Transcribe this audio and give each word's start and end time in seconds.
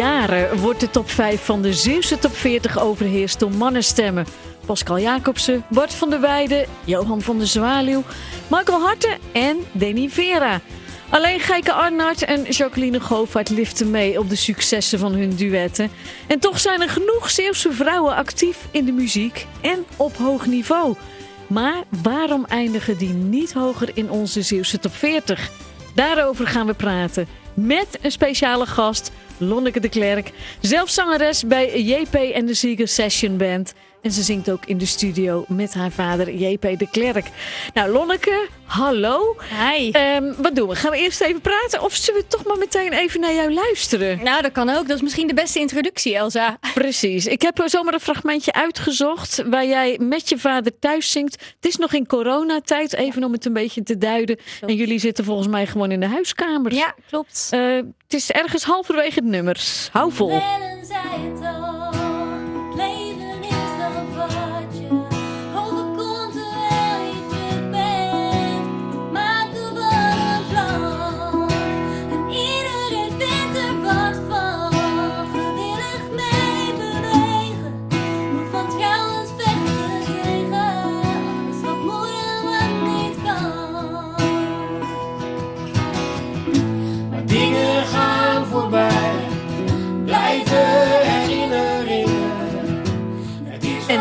Jaren 0.00 0.58
wordt 0.58 0.80
de 0.80 0.90
top 0.90 1.10
5 1.10 1.44
van 1.44 1.62
de 1.62 1.72
Zeeuwse 1.72 2.18
top 2.18 2.36
40 2.36 2.78
overheerst 2.78 3.38
door 3.40 3.50
mannenstemmen. 3.50 4.26
Pascal 4.66 4.98
Jacobsen, 4.98 5.64
Bart 5.70 5.94
van 5.94 6.10
der 6.10 6.20
Weijden, 6.20 6.66
Johan 6.84 7.22
van 7.22 7.38
der 7.38 7.46
Zwaluw, 7.46 8.02
Michael 8.48 8.80
Harten 8.80 9.18
en 9.32 9.56
Denny 9.72 10.08
Vera. 10.08 10.60
Alleen 11.08 11.40
Geike 11.40 11.72
Arnard 11.72 12.24
en 12.24 12.42
Jacqueline 12.42 13.00
Govaert 13.00 13.48
liften 13.48 13.90
mee 13.90 14.18
op 14.18 14.28
de 14.28 14.36
successen 14.36 14.98
van 14.98 15.12
hun 15.12 15.36
duetten. 15.36 15.90
En 16.26 16.38
toch 16.38 16.60
zijn 16.60 16.80
er 16.80 16.88
genoeg 16.88 17.30
Zeeuwse 17.30 17.72
vrouwen 17.72 18.14
actief 18.14 18.58
in 18.70 18.84
de 18.84 18.92
muziek 18.92 19.46
en 19.60 19.84
op 19.96 20.16
hoog 20.16 20.46
niveau. 20.46 20.94
Maar 21.46 21.82
waarom 22.02 22.44
eindigen 22.48 22.98
die 22.98 23.12
niet 23.12 23.52
hoger 23.52 23.90
in 23.94 24.10
onze 24.10 24.42
Zeeuwse 24.42 24.78
top 24.78 24.94
40? 24.94 25.50
Daarover 25.94 26.46
gaan 26.46 26.66
we 26.66 26.74
praten 26.74 27.28
met 27.54 27.98
een 28.02 28.12
speciale 28.12 28.66
gast, 28.66 29.10
Lonneke 29.40 29.80
de 29.80 29.88
Klerk. 29.88 30.30
Zelf 30.60 30.90
zangeres 30.90 31.46
bij 31.46 31.82
JP 31.82 32.14
en 32.14 32.46
de 32.46 32.54
Zieger 32.54 32.88
Session 32.88 33.36
Band. 33.36 33.74
En 34.02 34.12
ze 34.12 34.22
zingt 34.22 34.50
ook 34.50 34.66
in 34.66 34.78
de 34.78 34.86
studio 34.86 35.44
met 35.48 35.74
haar 35.74 35.90
vader 35.90 36.34
JP 36.34 36.78
de 36.78 36.88
Klerk. 36.90 37.26
Nou, 37.74 37.90
Lonneke, 37.90 38.48
hallo. 38.64 39.36
Hi. 39.70 39.90
Ehm, 39.90 40.32
wat 40.36 40.54
doen 40.54 40.68
we? 40.68 40.76
Gaan 40.76 40.90
we 40.90 40.96
eerst 40.96 41.20
even 41.20 41.40
praten 41.40 41.82
of 41.82 41.94
zullen 41.94 42.20
we 42.20 42.26
toch 42.26 42.44
maar 42.44 42.58
meteen 42.58 42.92
even 42.92 43.20
naar 43.20 43.34
jou 43.34 43.52
luisteren? 43.52 44.24
Nou, 44.24 44.42
dat 44.42 44.52
kan 44.52 44.68
ook. 44.68 44.88
Dat 44.88 44.96
is 44.96 45.02
misschien 45.02 45.26
de 45.26 45.34
beste 45.34 45.58
introductie, 45.58 46.16
Elsa. 46.16 46.58
Precies. 46.74 47.26
Ik 47.26 47.42
heb 47.42 47.62
zomaar 47.64 47.94
een 47.94 48.00
fragmentje 48.00 48.52
uitgezocht 48.52 49.42
waar 49.46 49.66
jij 49.66 49.98
met 50.02 50.28
je 50.28 50.38
vader 50.38 50.78
thuis 50.78 51.10
zingt. 51.10 51.32
Het 51.32 51.66
is 51.66 51.76
nog 51.76 51.92
in 51.92 52.06
coronatijd, 52.06 52.94
even 52.94 53.24
om 53.24 53.32
het 53.32 53.44
een 53.44 53.52
beetje 53.52 53.82
te 53.82 53.98
duiden. 53.98 54.38
En 54.60 54.74
jullie 54.74 54.98
zitten 54.98 55.24
volgens 55.24 55.48
mij 55.48 55.66
gewoon 55.66 55.90
in 55.90 56.00
de 56.00 56.06
huiskamer. 56.06 56.74
Ja, 56.74 56.94
klopt. 57.08 57.48
Uh, 57.54 57.76
het 57.76 58.14
is 58.14 58.30
ergens 58.30 58.64
halverwege 58.64 59.14
het 59.14 59.24
nummers. 59.24 59.88
Hou 59.92 60.12
vol. 60.12 60.28
Zei 60.82 61.32
het 61.32 61.44
al, 61.44 61.69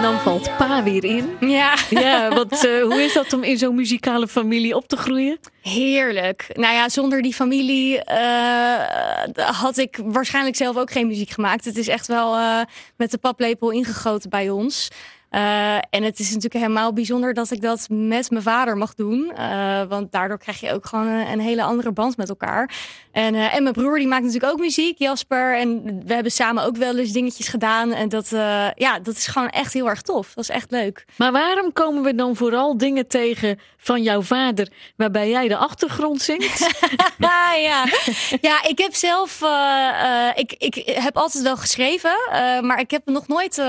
dan 0.09 0.19
valt 0.19 0.57
pa 0.57 0.83
weer 0.83 1.03
in. 1.03 1.37
Ja, 1.39 1.75
Ja, 1.89 2.29
want 2.29 2.65
eh, 2.65 2.81
hoe 2.81 3.01
is 3.01 3.13
dat 3.13 3.33
om 3.33 3.43
in 3.43 3.57
zo'n 3.57 3.75
muzikale 3.75 4.27
familie 4.27 4.75
op 4.75 4.87
te 4.87 4.97
groeien? 4.97 5.39
heerlijk. 5.61 6.45
Nou 6.53 6.73
ja, 6.73 6.89
zonder 6.89 7.21
die 7.21 7.33
familie 7.33 8.03
eh, 8.03 9.45
had 9.45 9.77
ik 9.77 9.99
waarschijnlijk 10.03 10.55
zelf 10.55 10.77
ook 10.77 10.91
geen 10.91 11.07
muziek 11.07 11.29
gemaakt. 11.29 11.65
Het 11.65 11.77
is 11.77 11.87
echt 11.87 12.07
wel 12.07 12.35
eh, 12.35 12.59
met 12.95 13.11
de 13.11 13.17
paplepel 13.17 13.71
ingegoten 13.71 14.29
bij 14.29 14.49
ons. 14.49 14.87
Eh, 15.29 15.75
en 15.75 16.03
het 16.03 16.19
is 16.19 16.27
natuurlijk 16.27 16.53
helemaal 16.53 16.93
bijzonder 16.93 17.33
dat 17.33 17.51
ik 17.51 17.61
dat 17.61 17.87
met 17.89 18.29
mijn 18.29 18.43
vader 18.43 18.77
mag 18.77 18.93
doen. 18.93 19.31
Eh, 19.35 19.81
want 19.83 20.11
daardoor 20.11 20.37
krijg 20.37 20.59
je 20.59 20.73
ook 20.73 20.85
gewoon 20.85 21.07
een, 21.07 21.31
een 21.31 21.39
hele 21.39 21.63
andere 21.63 21.91
band 21.91 22.17
met 22.17 22.29
elkaar. 22.29 22.75
En, 23.11 23.35
eh, 23.35 23.55
en 23.55 23.63
mijn 23.63 23.75
broer 23.75 23.97
die 23.97 24.07
maakt 24.07 24.23
natuurlijk 24.23 24.51
ook 24.53 24.59
muziek, 24.59 24.97
Jasper. 24.97 25.57
En 25.57 25.83
we 26.05 26.13
hebben 26.13 26.31
samen 26.31 26.63
ook 26.63 26.77
wel 26.77 26.97
eens 26.97 27.11
dingetjes 27.11 27.47
gedaan. 27.47 27.91
En 27.91 28.09
dat, 28.09 28.29
ja, 28.75 28.99
dat 29.03 29.15
is 29.15 29.27
gewoon 29.27 29.49
echt 29.49 29.73
heel 29.73 29.89
erg 29.89 30.01
tof. 30.01 30.33
Dat 30.33 30.43
is 30.43 30.49
echt 30.49 30.71
leuk. 30.71 31.05
Maar 31.17 31.31
waarom 31.31 31.73
komen 31.73 32.03
we 32.03 32.15
dan 32.15 32.35
vooral 32.35 32.77
dingen 32.77 33.07
tegen 33.07 33.59
van 33.77 34.03
jouw 34.03 34.21
vader 34.21 34.71
waarbij 34.95 35.29
jij 35.29 35.47
de 35.47 35.57
achtergrond 35.57 36.21
zingt? 36.21 36.69
Ah, 37.19 37.61
ja. 37.69 37.85
ja, 38.41 38.63
ik 38.63 38.77
heb 38.77 38.95
zelf. 38.95 39.41
ik, 40.35 40.53
ik 40.57 40.75
heb 40.85 41.17
altijd 41.17 41.43
wel 41.43 41.57
geschreven, 41.57 42.15
maar 42.61 42.79
ik 42.79 42.91
heb 42.91 43.01
nog 43.05 43.27
nooit 43.27 43.61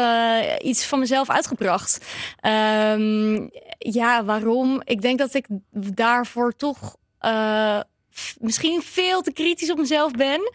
iets 0.62 0.84
van 0.86 0.98
mezelf 0.98 1.28
uitgebracht. 1.50 2.04
Ehm, 2.40 3.48
ja, 3.78 4.24
waarom? 4.24 4.82
Ik 4.84 5.02
denk 5.02 5.18
dat 5.18 5.34
ik 5.34 5.46
daarvoor 5.94 6.56
toch 6.56 6.96
eh, 7.18 7.80
misschien 8.38 8.82
veel 8.82 9.22
te 9.22 9.32
kritisch 9.32 9.70
op 9.70 9.78
mezelf 9.78 10.12
ben. 10.12 10.52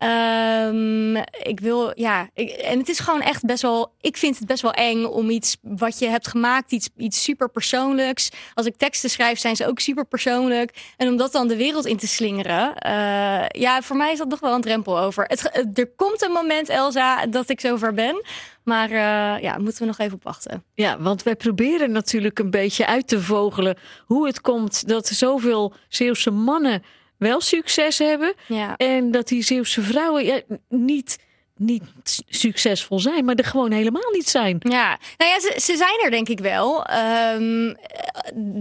Ehm, 0.00 1.16
ik 1.42 1.60
wil, 1.60 1.92
ja, 1.94 2.28
ik, 2.34 2.50
en 2.50 2.78
het 2.78 2.88
is 2.88 2.98
gewoon 2.98 3.20
echt 3.20 3.44
best 3.44 3.62
wel. 3.62 3.92
Ik 4.00 4.16
vind 4.16 4.38
het 4.38 4.46
best 4.46 4.62
wel 4.62 4.72
eng 4.72 5.04
om 5.04 5.30
iets 5.30 5.56
wat 5.62 5.98
je 5.98 6.08
hebt 6.08 6.28
gemaakt, 6.28 6.72
iets, 6.72 6.88
iets 6.96 7.22
super 7.22 7.50
persoonlijks. 7.50 8.30
Als 8.54 8.66
ik 8.66 8.76
teksten 8.76 9.10
schrijf, 9.10 9.38
zijn 9.38 9.56
ze 9.56 9.66
ook 9.66 9.80
super 9.80 10.04
persoonlijk. 10.04 10.92
En 10.96 11.08
om 11.08 11.16
dat 11.16 11.32
dan 11.32 11.48
de 11.48 11.56
wereld 11.56 11.86
in 11.86 11.96
te 11.96 12.06
slingeren, 12.06 12.76
eh, 12.76 13.48
ja, 13.48 13.82
voor 13.82 13.96
mij 13.96 14.12
is 14.12 14.18
dat 14.18 14.28
nog 14.28 14.40
wel 14.40 14.54
een 14.54 14.60
drempel 14.60 14.98
over. 14.98 15.26
Er 15.74 15.90
komt 15.96 16.22
een 16.22 16.32
moment, 16.32 16.68
Elsa, 16.68 17.26
dat 17.26 17.48
ik 17.48 17.60
zover 17.60 17.94
ben. 17.94 18.24
Maar 18.64 18.90
eh, 18.90 19.42
ja, 19.42 19.58
moeten 19.58 19.80
we 19.80 19.86
nog 19.86 19.98
even 19.98 20.14
op 20.14 20.22
wachten. 20.22 20.64
Ja, 20.74 20.98
want 20.98 21.22
wij 21.22 21.36
proberen 21.36 21.92
natuurlijk 21.92 22.38
een 22.38 22.50
beetje 22.50 22.86
uit 22.86 23.08
te 23.08 23.20
vogelen 23.20 23.76
hoe 24.06 24.26
het 24.26 24.40
komt 24.40 24.88
dat 24.88 25.06
zoveel 25.06 25.72
Zeeuwse 25.88 26.30
mannen 26.30 26.82
wel 27.20 27.40
succes 27.40 27.98
hebben. 27.98 28.34
Ja. 28.46 28.76
En 28.76 29.10
dat 29.10 29.28
die 29.28 29.42
Zeeuwse 29.42 29.82
vrouwen 29.82 30.24
ja, 30.24 30.40
niet, 30.68 31.18
niet 31.56 31.82
succesvol 32.28 32.98
zijn, 32.98 33.24
maar 33.24 33.34
er 33.34 33.44
gewoon 33.44 33.72
helemaal 33.72 34.10
niet 34.12 34.28
zijn. 34.28 34.56
Ja, 34.60 34.98
nou 35.16 35.30
ja, 35.30 35.40
ze, 35.40 35.54
ze 35.60 35.76
zijn 35.76 36.00
er 36.04 36.10
denk 36.10 36.28
ik 36.28 36.38
wel. 36.38 36.84
Ehm, 36.84 37.74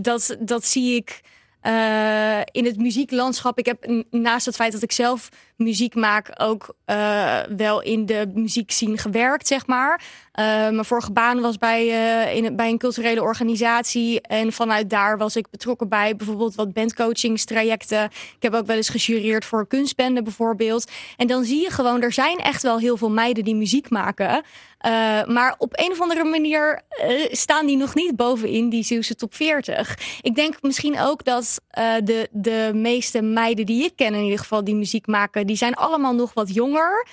dat, 0.01 0.37
dat 0.39 0.65
zie 0.65 0.95
ik 0.95 1.21
eh, 1.61 2.39
in 2.51 2.65
het 2.65 2.77
muzieklandschap. 2.77 3.57
Ik 3.57 3.65
heb 3.65 4.03
naast 4.09 4.45
het 4.45 4.55
feit 4.55 4.71
dat 4.71 4.81
ik 4.81 4.91
zelf 4.91 5.29
muziek 5.55 5.95
maak, 5.95 6.31
ook 6.37 6.75
eh, 6.85 7.39
wel 7.57 7.81
in 7.81 8.05
de 8.05 8.31
muziekscene 8.33 8.97
gewerkt, 8.97 9.47
zeg 9.47 9.67
maar. 9.67 10.01
Eh, 10.31 10.45
mijn 10.45 10.85
vorige 10.85 11.11
baan 11.11 11.41
was 11.41 11.57
bij, 11.57 11.87
in, 12.35 12.55
bij 12.55 12.69
een 12.69 12.77
culturele 12.77 13.21
organisatie. 13.21 14.21
En 14.21 14.53
vanuit 14.53 14.89
daar 14.89 15.17
was 15.17 15.35
ik 15.35 15.49
betrokken 15.49 15.89
bij 15.89 16.15
bijvoorbeeld 16.15 16.55
wat 16.55 16.73
bandcoachingstrajecten. 16.73 18.03
Ik 18.05 18.41
heb 18.43 18.53
ook 18.53 18.65
wel 18.65 18.75
eens 18.75 18.89
gejureerd 18.89 19.45
voor 19.45 19.67
kunstbenden 19.67 20.23
bijvoorbeeld. 20.23 20.91
En 21.17 21.27
dan 21.27 21.43
zie 21.43 21.61
je 21.61 21.69
gewoon, 21.69 22.01
er 22.01 22.13
zijn 22.13 22.37
echt 22.37 22.61
wel 22.61 22.79
heel 22.79 22.97
veel 22.97 23.11
meiden 23.11 23.43
die 23.43 23.55
muziek 23.55 23.89
maken. 23.89 24.43
Eh, 24.79 25.25
maar 25.25 25.55
op 25.57 25.79
een 25.79 25.91
of 25.91 26.01
andere 26.01 26.23
manier 26.23 26.81
eh, 26.89 27.09
staan 27.31 27.65
die 27.65 27.77
nog 27.77 27.95
niet 27.95 28.15
bovenin 28.15 28.69
die 28.69 28.83
Zeeuwse 28.83 29.15
top 29.15 29.35
40. 29.35 29.97
Ik 30.21 30.35
denk 30.35 30.61
misschien 30.61 30.99
ook 30.99 31.23
dat 31.23 31.61
eh, 31.69 31.93
de, 32.03 32.27
de 32.31 32.71
meeste 32.73 33.21
meiden 33.21 33.65
die 33.65 33.83
ik 33.83 33.95
ken, 33.95 34.13
in 34.13 34.23
ieder 34.23 34.39
geval 34.39 34.63
die 34.63 34.75
muziek 34.75 35.07
maken, 35.07 35.47
die 35.47 35.55
zijn 35.55 35.73
allemaal 35.73 36.13
nog 36.13 36.33
wat 36.33 36.53
jonger. 36.53 37.07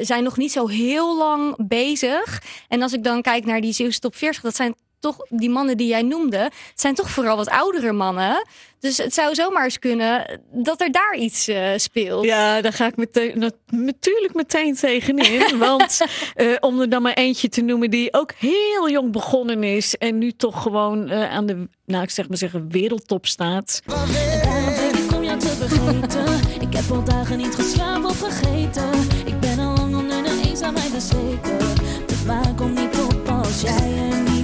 zijn 0.00 0.22
nog 0.22 0.36
niet 0.36 0.52
zo 0.52 0.66
heel 0.68 1.16
lang 1.16 1.68
bezig. 1.68 2.42
En 2.68 2.82
als 2.82 2.92
ik 2.92 3.04
dan 3.04 3.22
kijk 3.22 3.44
naar 3.44 3.60
die 3.60 3.72
Zeeuwse 3.72 4.00
top 4.00 4.16
40, 4.16 4.42
dat 4.42 4.56
zijn 4.56 4.74
toch 5.00 5.16
die 5.28 5.50
mannen 5.50 5.76
die 5.76 5.86
jij 5.88 6.02
noemde, 6.02 6.36
het 6.38 6.52
zijn 6.74 6.94
toch 6.94 7.10
vooral 7.10 7.36
wat 7.36 7.48
oudere 7.48 7.92
mannen. 7.92 8.46
Dus 8.80 8.96
het 8.96 9.14
zou 9.14 9.34
zomaar 9.34 9.64
eens 9.64 9.78
kunnen 9.78 10.40
dat 10.52 10.80
er 10.80 10.92
daar 10.92 11.16
iets 11.16 11.48
eh, 11.48 11.68
speelt. 11.76 12.24
Ja, 12.24 12.60
daar 12.60 12.72
ga 12.72 12.86
ik 12.86 12.96
meteen, 12.96 13.38
nat- 13.38 13.56
natuurlijk 13.66 14.34
meteen 14.34 14.74
tegenin. 14.74 15.58
Want 15.58 16.00
eh, 16.34 16.46
om 16.60 16.80
er 16.80 16.88
dan 16.88 17.02
maar 17.02 17.12
eentje 17.14 17.48
te 17.48 17.60
noemen 17.60 17.90
die 17.90 18.12
ook 18.14 18.32
heel 18.38 18.90
jong 18.90 19.12
begonnen 19.12 19.62
is. 19.64 19.96
En 19.96 20.18
nu 20.18 20.32
toch 20.32 20.62
gewoon 20.62 21.08
eh, 21.08 21.30
aan 21.30 21.46
de, 21.46 21.68
nou 21.84 22.02
ik 22.02 22.10
zeg 22.10 22.28
maar 22.28 22.38
zeggen, 22.38 22.68
wereldtop 22.70 23.26
staat. 23.26 23.82
Ik 23.84 25.14
om 25.16 25.24
jou 25.24 25.38
te 25.38 25.48
vergeten. 25.48 26.60
Ik 26.60 26.74
heb 26.76 26.90
al 26.90 27.04
dagen 27.04 27.36
niet 27.38 27.54
geslapen 27.54 28.04
of 28.04 28.16
vergeten. 28.16 28.90
Ik 29.24 29.40
ben 29.40 29.58
al 29.58 29.76
lang 29.76 29.96
onder 29.96 30.22
de 30.22 30.40
eenzaamheid 30.44 30.92
bezweken. 30.92 31.58
De 32.06 32.22
waar 32.26 32.54
komt 32.54 32.78
niet 32.80 32.98
op 32.98 33.28
als 33.28 33.60
jij 33.60 33.92
er 34.10 34.35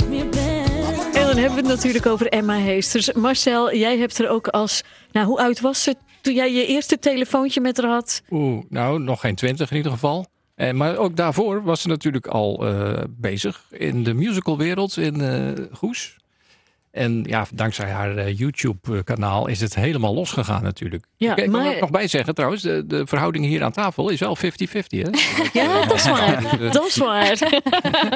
dan 1.33 1.41
hebben 1.41 1.63
we 1.63 1.69
het 1.69 1.77
natuurlijk 1.77 2.07
over 2.07 2.29
Emma 2.29 2.59
Heesters. 2.59 3.13
Marcel, 3.13 3.75
jij 3.75 3.99
hebt 3.99 4.19
er 4.19 4.29
ook 4.29 4.49
als, 4.49 4.83
nou 5.13 5.27
hoe 5.27 5.39
oud 5.39 5.61
was 5.61 5.83
ze 5.83 5.95
toen 6.21 6.35
jij 6.35 6.53
je 6.53 6.67
eerste 6.67 6.99
telefoontje 6.99 7.61
met 7.61 7.77
haar 7.77 7.91
had? 7.91 8.23
Oeh, 8.31 8.65
nou, 8.69 9.01
nog 9.01 9.21
geen 9.21 9.35
twintig 9.35 9.71
in 9.71 9.77
ieder 9.77 9.93
geval. 9.93 10.27
Eh, 10.55 10.73
maar 10.73 10.97
ook 10.97 11.17
daarvoor 11.17 11.63
was 11.63 11.81
ze 11.81 11.89
natuurlijk 11.89 12.27
al 12.27 12.67
eh, 12.67 13.03
bezig 13.09 13.65
in 13.71 14.03
de 14.05 14.15
musicalwereld 14.15 14.97
in 14.97 15.21
eh, 15.21 15.65
Goes. 15.73 16.17
En 16.93 17.25
ja, 17.29 17.47
dankzij 17.55 17.91
haar 17.91 18.17
eh, 18.17 18.39
YouTube-kanaal 18.39 19.47
is 19.47 19.61
het 19.61 19.75
helemaal 19.75 20.15
losgegaan 20.15 20.63
natuurlijk. 20.63 21.05
Ja, 21.17 21.37
ik 21.37 21.45
ik 21.45 21.51
wil 21.51 21.61
er 21.61 21.81
nog 21.81 21.91
bij 21.91 22.09
zeggen 22.09 22.35
trouwens, 22.35 22.63
de, 22.63 22.87
de 22.87 23.07
verhouding 23.07 23.45
hier 23.45 23.63
aan 23.63 23.73
tafel 23.73 24.09
is 24.09 24.21
wel 24.21 24.37
50-50 24.37 24.41
hè? 24.89 25.01
Ja, 25.61 25.85
dat 25.87 25.97
is 25.97 26.09
waar. 26.09 26.43
Dus- 26.59 26.73
Dat 26.73 26.87
is 26.87 26.97
waar. 26.97 27.39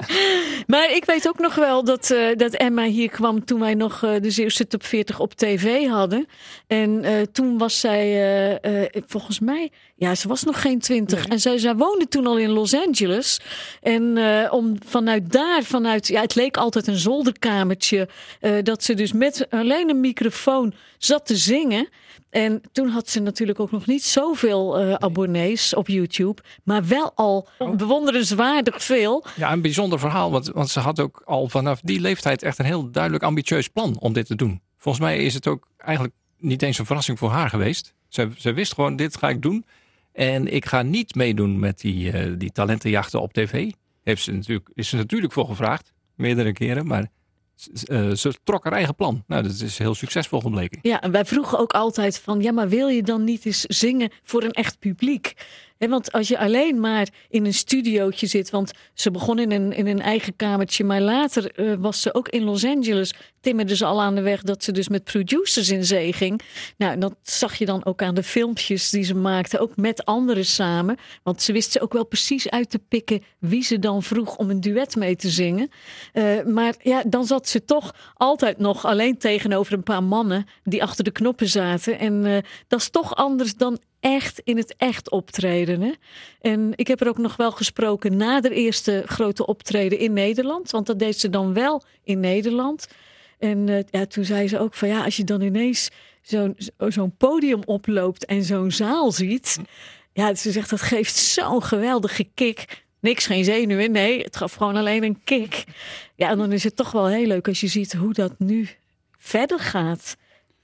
maar 0.73 0.93
ik 0.95 1.05
weet 1.05 1.29
ook 1.29 1.39
nog 1.39 1.55
wel 1.55 1.85
dat, 1.85 2.11
eh, 2.11 2.37
dat 2.37 2.55
Emma 2.55 2.85
hier 2.85 3.11
kwam 3.11 3.45
toen 3.45 3.61
wij 3.61 3.75
nog 3.75 4.03
eh, 4.03 4.11
de 4.21 4.31
Zeeuwse 4.31 4.67
top 4.67 4.85
40 4.85 5.21
op 5.21 5.35
tv 5.35 5.87
hadden. 5.87 6.27
En 6.67 7.05
toen 7.33 7.59
was 7.59 7.81
zij, 7.81 8.61
volgens 9.07 9.41
mij, 9.41 9.71
Ja, 9.99 10.15
ze 10.15 10.29
was 10.29 10.43
nog 10.43 10.61
geen 10.61 10.79
twintig. 10.79 11.27
En 11.27 11.41
zij, 11.41 11.59
zij 11.59 11.75
woonde 11.77 12.09
toen 12.09 12.27
al 12.27 12.39
in 12.39 12.51
Los 12.51 12.75
Angeles. 12.75 13.41
En 13.83 14.17
eh, 14.17 14.53
om 14.53 14.77
vanuit 14.87 15.33
daar, 15.33 15.63
vanuit, 15.63 16.07
ja, 16.09 16.21
het 16.21 16.35
leek 16.35 16.57
altijd 16.57 16.87
een 16.87 16.97
zolderkamertje. 16.97 18.09
eh, 18.41 18.63
dat 18.63 18.85
ze 18.85 18.95
dus 18.95 19.13
met 19.13 19.47
alleen 19.51 19.91
een 19.91 20.01
microfoon 20.01 20.75
zat 20.99 21.27
te 21.27 21.37
zingen. 21.37 21.89
En 22.31 22.63
toen 22.73 22.89
had 22.89 23.09
ze 23.09 23.21
natuurlijk 23.21 23.61
ook 23.61 23.71
nog 23.71 23.87
niet 23.87 24.05
zoveel 24.05 24.79
eh, 24.79 24.95
abonnees 24.95 25.75
op 25.75 25.89
YouTube. 25.89 26.43
Maar 26.65 26.87
wel 26.87 27.13
al 27.15 27.49
bewonderenswaardig 27.77 28.83
veel. 28.85 29.25
Ja, 29.37 29.53
een 29.53 29.63
bijzonder 29.63 29.99
verhaal. 29.99 30.31
Want, 30.31 30.47
want 30.47 30.69
ze 30.71 30.81
had 30.81 31.01
ook 31.01 31.23
al 31.25 31.49
vanaf 31.49 31.81
die 31.81 32.01
leeftijd 32.01 32.43
echt 32.43 32.59
een 32.59 32.65
heel 32.65 32.91
duidelijk 32.91 33.25
ambitieus 33.25 33.69
plan 33.69 33.97
om 34.01 34.13
dit 34.13 34.27
te 34.27 34.37
doen. 34.37 34.61
Volgens 34.77 35.05
mij 35.05 35.25
is 35.25 35.35
het 35.35 35.47
ook 35.47 35.69
eigenlijk 35.77 36.15
niet 36.39 36.63
eens 36.63 36.79
een 36.79 36.87
verrassing 36.87 37.19
voor 37.19 37.31
haar 37.31 37.49
geweest. 37.51 37.95
Ze, 38.09 38.31
ze 38.37 38.53
wist 38.53 38.75
gewoon, 38.75 38.97
dit 38.97 39.17
ga 39.17 39.29
ik 39.29 39.43
doen. 39.43 39.65
En 40.17 40.53
ik 40.53 40.67
ga 40.67 40.83
niet 40.83 41.15
meedoen 41.15 41.59
met 41.59 41.81
die, 41.81 42.13
eh, 42.13 42.33
die 42.39 42.53
talentenjachten 42.53 43.21
op 43.21 43.33
tv. 43.33 43.71
Heeft 44.03 44.23
ze 44.23 44.33
natuurlijk, 44.33 44.71
is 44.75 44.89
ze 44.89 44.97
natuurlijk 44.97 45.33
voor 45.33 45.47
gevraagd. 45.47 45.93
Meerdere 46.15 46.53
keren. 46.53 46.87
Maar 46.87 47.07
eh, 47.85 48.11
ze 48.11 48.35
trok 48.45 48.65
haar 48.65 48.73
eigen 48.73 48.95
plan. 48.95 49.25
Nou, 49.27 49.43
dat 49.43 49.53
is 49.53 49.79
heel 49.79 49.95
succesvol 49.95 50.41
gebleken. 50.41 50.79
Ja, 50.83 51.01
en 51.01 51.11
wij 51.11 51.25
vroegen 51.25 51.59
ook 51.59 51.73
altijd 51.73 52.19
van, 52.19 52.41
ja, 52.41 52.53
maar 52.53 52.69
wil 52.69 52.89
je 52.89 53.03
dan 53.03 53.25
niet 53.25 53.47
eens 53.47 53.61
zingen 53.61 54.11
voor 54.23 54.43
een 54.43 54.53
echt 54.53 54.79
publiek? 54.79 55.35
Want 55.79 56.13
als 56.13 56.29
je 56.29 56.39
alleen 56.39 56.81
maar 56.81 57.09
in 57.29 57.47
een 57.47 57.55
studiootje 57.55 58.27
zit, 58.27 58.51
want 58.51 58.73
ze 58.95 59.11
begon 59.11 59.39
in 59.39 59.53
een, 59.53 59.73
in 59.73 59.87
een 59.87 60.01
eigen 60.01 60.37
kamertje, 60.37 60.85
maar 60.85 61.01
later 61.01 61.51
eh, 61.51 61.75
was 61.79 62.01
ze 62.01 62.15
ook 62.15 62.29
in 62.29 62.43
Los 62.43 62.65
Angeles, 62.65 63.15
timmerde 63.41 63.77
ze 63.77 63.85
al 63.85 64.03
aan 64.03 64.15
de 64.15 64.21
weg 64.21 64.43
dat 64.43 64.65
ze 64.65 64.73
dus 64.73 64.89
met 64.89 65.05
producers 65.05 65.69
in 65.69 65.85
zee 65.85 66.13
ging. 66.13 66.41
Nou, 66.77 66.99
dat 66.99 67.15
zag 67.23 67.55
je 67.55 67.67
dan 67.67 67.85
ook 67.85 68.03
aan 68.03 68.15
de 68.15 68.23
filmpjes 68.23 68.91
die 68.91 69.03
ze 69.03 69.15
maakte, 69.15 69.59
ook 69.59 69.77
met 69.77 70.05
anderen 70.05 70.45
samen. 70.45 70.97
Want 71.23 71.43
ze 71.43 71.53
wist 71.53 71.73
ze 71.73 71.81
ook 71.81 71.93
wel 71.93 72.07
precies 72.07 72.51
uit 72.51 72.71
te 72.71 72.79
pikken 72.79 73.23
wie 73.39 73.63
ze 73.63 73.79
dan 73.79 74.03
vroeg 74.03 74.37
om 74.37 74.51
een 74.51 74.61
duet 74.61 74.97
mee 74.97 75.17
te 75.17 75.29
zingen. 75.29 75.71
Eh, 76.13 76.43
maar 76.45 76.75
ja, 76.83 77.03
dan 77.07 77.27
zat 77.27 77.49
ze 77.49 77.65
toch 77.65 77.95
altijd 78.15 78.59
nog 78.59 78.85
alleen 78.85 79.19
tegenover 79.19 79.73
een 79.73 79.83
paar 79.83 80.03
mannen 80.03 80.47
die 80.65 80.83
achter 80.83 81.05
de 81.05 81.11
knoppen 81.11 81.49
zaten. 81.49 81.99
En 81.99 82.27
eh, 82.27 82.37
dat 82.69 82.81
is 82.81 82.91
toch 82.91 83.15
anders 83.15 83.55
dan 83.55 83.79
echt 84.01 84.41
in 84.45 84.57
het 84.57 84.75
echt 84.77 85.11
optreden. 85.11 85.81
Hè? 85.81 85.93
En 86.41 86.73
ik 86.75 86.87
heb 86.87 87.01
er 87.01 87.09
ook 87.09 87.19
nog 87.19 87.37
wel 87.37 87.51
gesproken 87.51 88.17
na 88.17 88.41
de 88.41 88.51
eerste 88.55 89.03
grote 89.07 89.47
optreden 89.47 89.99
in 89.99 90.13
Nederland. 90.13 90.71
Want 90.71 90.87
dat 90.87 90.99
deed 90.99 91.19
ze 91.21 91.31
dan 91.31 91.53
wel 91.53 91.83
in 92.05 92.21
Nederland. 92.21 92.87
En 93.39 93.69
eh, 93.69 93.85
ja, 93.91 94.07
toen 94.07 94.25
zei 94.25 94.49
ze 94.49 94.59
ook 94.59 94.75
van 94.75 94.89
ja, 94.89 95.05
als 95.05 95.17
je 95.17 95.25
dan 95.25 95.41
ineens 95.41 95.91
zo'n 96.23 96.55
zo- 96.59 96.91
zo'n 96.91 97.17
podium 97.17 97.61
oploopt 97.65 98.25
en 98.25 98.43
zo'n 98.43 98.71
zaal 98.71 99.13
ziet. 99.13 99.59
Ja, 100.13 100.35
ze 100.35 100.51
zegt 100.51 100.71
dat 100.71 100.83
geeft 100.83 101.17
zo'n 101.17 101.63
geweldige 101.63 102.25
kick. 102.35 102.85
Niks, 103.01 103.27
geen 103.27 103.45
zenuwen. 103.45 103.91
Nee, 103.93 104.23
het 104.23 104.37
gaf 104.37 104.53
gewoon 104.55 104.77
alleen 104.77 105.03
een 105.05 105.21
kick. 105.25 105.65
Ja, 106.15 106.31
en 106.31 106.39
dan 106.39 106.53
is 106.53 106.65
het 106.65 106.77
toch 106.77 106.91
wel 106.93 107.07
heel 107.07 107.27
leuk 107.27 107.49
als 107.49 107.61
je 107.61 107.67
ziet 107.67 107.93
hoe 107.93 108.13
dat 108.13 108.33
nu 108.39 108.69
verder 109.19 109.59
gaat. 109.61 110.17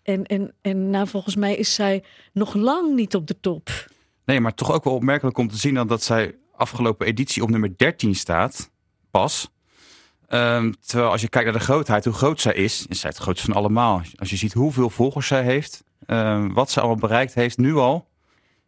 En, 0.03 0.25
en, 0.27 0.55
en 0.61 0.91
nou, 0.91 1.09
volgens 1.09 1.37
mij 1.37 1.57
is 1.57 1.75
zij 1.75 2.03
nog 2.33 2.55
lang 2.55 2.95
niet 2.95 3.15
op 3.15 3.27
de 3.27 3.41
top. 3.41 3.71
Nee, 4.25 4.41
maar 4.41 4.55
toch 4.55 4.73
ook 4.73 4.85
wel 4.85 4.95
opmerkelijk 4.95 5.39
om 5.39 5.49
te 5.49 5.57
zien 5.57 5.75
dan 5.75 5.87
dat 5.87 6.03
zij 6.03 6.35
afgelopen 6.57 7.07
editie 7.07 7.43
op 7.43 7.51
nummer 7.51 7.77
13 7.77 8.15
staat. 8.15 8.71
Pas. 9.11 9.51
Ehm, 10.29 10.73
terwijl 10.87 11.11
als 11.11 11.21
je 11.21 11.29
kijkt 11.29 11.51
naar 11.51 11.59
de 11.59 11.65
grootheid, 11.65 12.05
hoe 12.05 12.15
groot 12.15 12.41
zij 12.41 12.55
is, 12.55 12.87
is 12.89 13.01
zij 13.01 13.11
het 13.11 13.19
grootste 13.19 13.47
van 13.47 13.57
allemaal. 13.57 14.03
Als 14.17 14.31
je 14.31 14.37
ziet 14.37 14.53
hoeveel 14.53 14.91
volgers 14.91 15.27
zij 15.27 15.43
heeft, 15.43 15.83
ehm, 16.07 16.53
wat 16.53 16.71
ze 16.71 16.79
allemaal 16.81 16.99
bereikt 16.99 17.35
heeft 17.35 17.59
nu 17.59 17.75
al. 17.75 18.11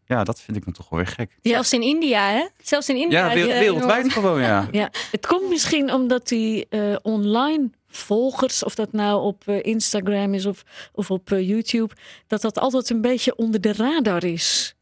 Ja, 0.06 0.24
dat 0.24 0.40
vind 0.40 0.56
ik 0.56 0.64
dan 0.64 0.72
toch 0.72 0.88
wel 0.88 0.98
weer 0.98 1.08
gek. 1.08 1.38
Zelfs 1.42 1.72
in 1.72 1.82
India, 1.82 2.30
hè? 2.30 2.46
Zelfs 2.62 2.88
in 2.88 2.96
India. 2.96 3.26
Ja, 3.28 3.34
wereld- 3.34 3.52
eh, 3.52 3.58
wereldwijd 3.58 4.12
gewoon, 4.12 4.40
ja. 4.40 4.68
Ja, 4.72 4.90
het 5.10 5.26
komt 5.26 5.48
misschien 5.48 5.92
omdat 5.92 6.28
die 6.28 6.66
eh, 6.68 6.96
online 7.02 7.70
volgers, 7.96 8.64
of 8.64 8.74
dat 8.74 8.92
nou 8.92 9.22
op 9.22 9.42
eh, 9.46 9.62
Instagram 9.62 10.34
is 10.34 10.46
of, 10.46 10.62
of 10.92 11.10
op 11.10 11.32
eh, 11.32 11.48
YouTube, 11.48 11.94
dat 12.26 12.40
dat 12.42 12.58
altijd 12.58 12.90
een 12.90 13.00
beetje 13.00 13.36
onder 13.36 13.60
de 13.60 13.72
radar 13.72 14.24
is. 14.24 14.74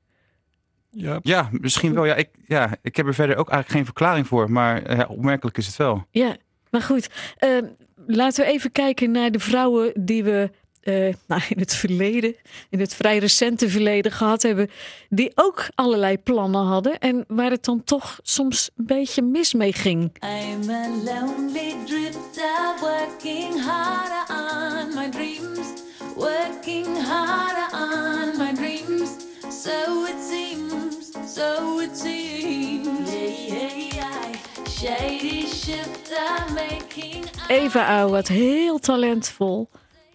Ja, 0.91 1.19
Ja, 1.23 1.49
misschien 1.53 1.95
wel. 1.95 2.05
Ja, 2.05 2.15
ik, 2.15 2.29
ja, 2.47 2.77
ik 2.83 2.97
heb 2.97 3.07
er 3.07 3.15
verder 3.15 3.37
ook 3.37 3.49
eigenlijk 3.49 3.77
geen 3.77 3.85
verklaring 3.85 4.27
voor, 4.27 4.51
maar 4.51 4.83
eh, 4.83 5.11
opmerkelijk 5.11 5.59
is 5.59 5.67
het 5.67 5.77
wel. 5.77 6.07
Ja, 6.11 6.37
maar 6.71 6.83
goed. 6.83 7.09
eh, 7.37 7.59
laten 8.07 8.45
we 8.45 8.51
even 8.51 8.73
kijken 8.73 9.11
naar 9.11 9.31
de 9.31 9.39
vrouwen 9.39 9.93
die 10.05 10.25
we 10.25 10.51
eh, 10.83 11.15
nou, 11.27 11.43
in 11.49 11.59
het 11.59 11.75
verleden, 11.75 12.35
in 12.71 12.81
het 12.81 12.95
vrij 12.95 13.19
recente 13.19 13.69
verleden 13.69 14.13
gehad 14.13 14.43
hebben, 14.43 14.71
die 15.09 15.33
ook 15.35 15.69
allerlei 15.75 16.19
plannen 16.19 16.65
hadden 16.65 16.99
en 16.99 17.25
waar 17.29 17.51
het 17.51 17.65
dan 17.65 17.85
toch 17.85 18.19
soms 18.23 18.71
een 18.77 18.87
beetje 18.87 19.23
mis 19.23 19.55
mee 19.55 19.73
ging. 19.73 20.13
I'm 20.23 20.71
a 20.71 20.89
lonely 20.89 21.75
drifter 21.85 22.75
working 22.81 23.61
harder 23.61 24.25
on 24.29 24.95
my 24.95 25.11
dreams, 25.11 25.83
working 26.17 26.87
harder 26.99 27.69
on 27.73 28.37
my 28.39 28.53
dreams. 28.55 29.11
So 29.49 30.05
it 30.05 30.21
seems, 30.31 31.13
so 31.35 31.79
it 31.79 31.97
seems. 31.97 33.13
Yeah, 33.13 33.47
yeah, 33.47 33.95
yeah. 33.95 34.67
Shady 34.69 35.47
shifter 35.47 36.53
making. 36.55 37.25
Eva 37.49 37.99
Auwat, 37.99 38.29
heel 38.29 38.79
talentvol, 38.79 39.69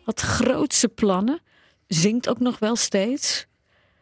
had 0.08 0.22
grootse 0.22 0.88
plannen, 0.88 1.40
zingt 1.88 2.30
ook 2.30 2.40
nog 2.40 2.60
wel 2.60 2.76
steeds. 2.76 3.48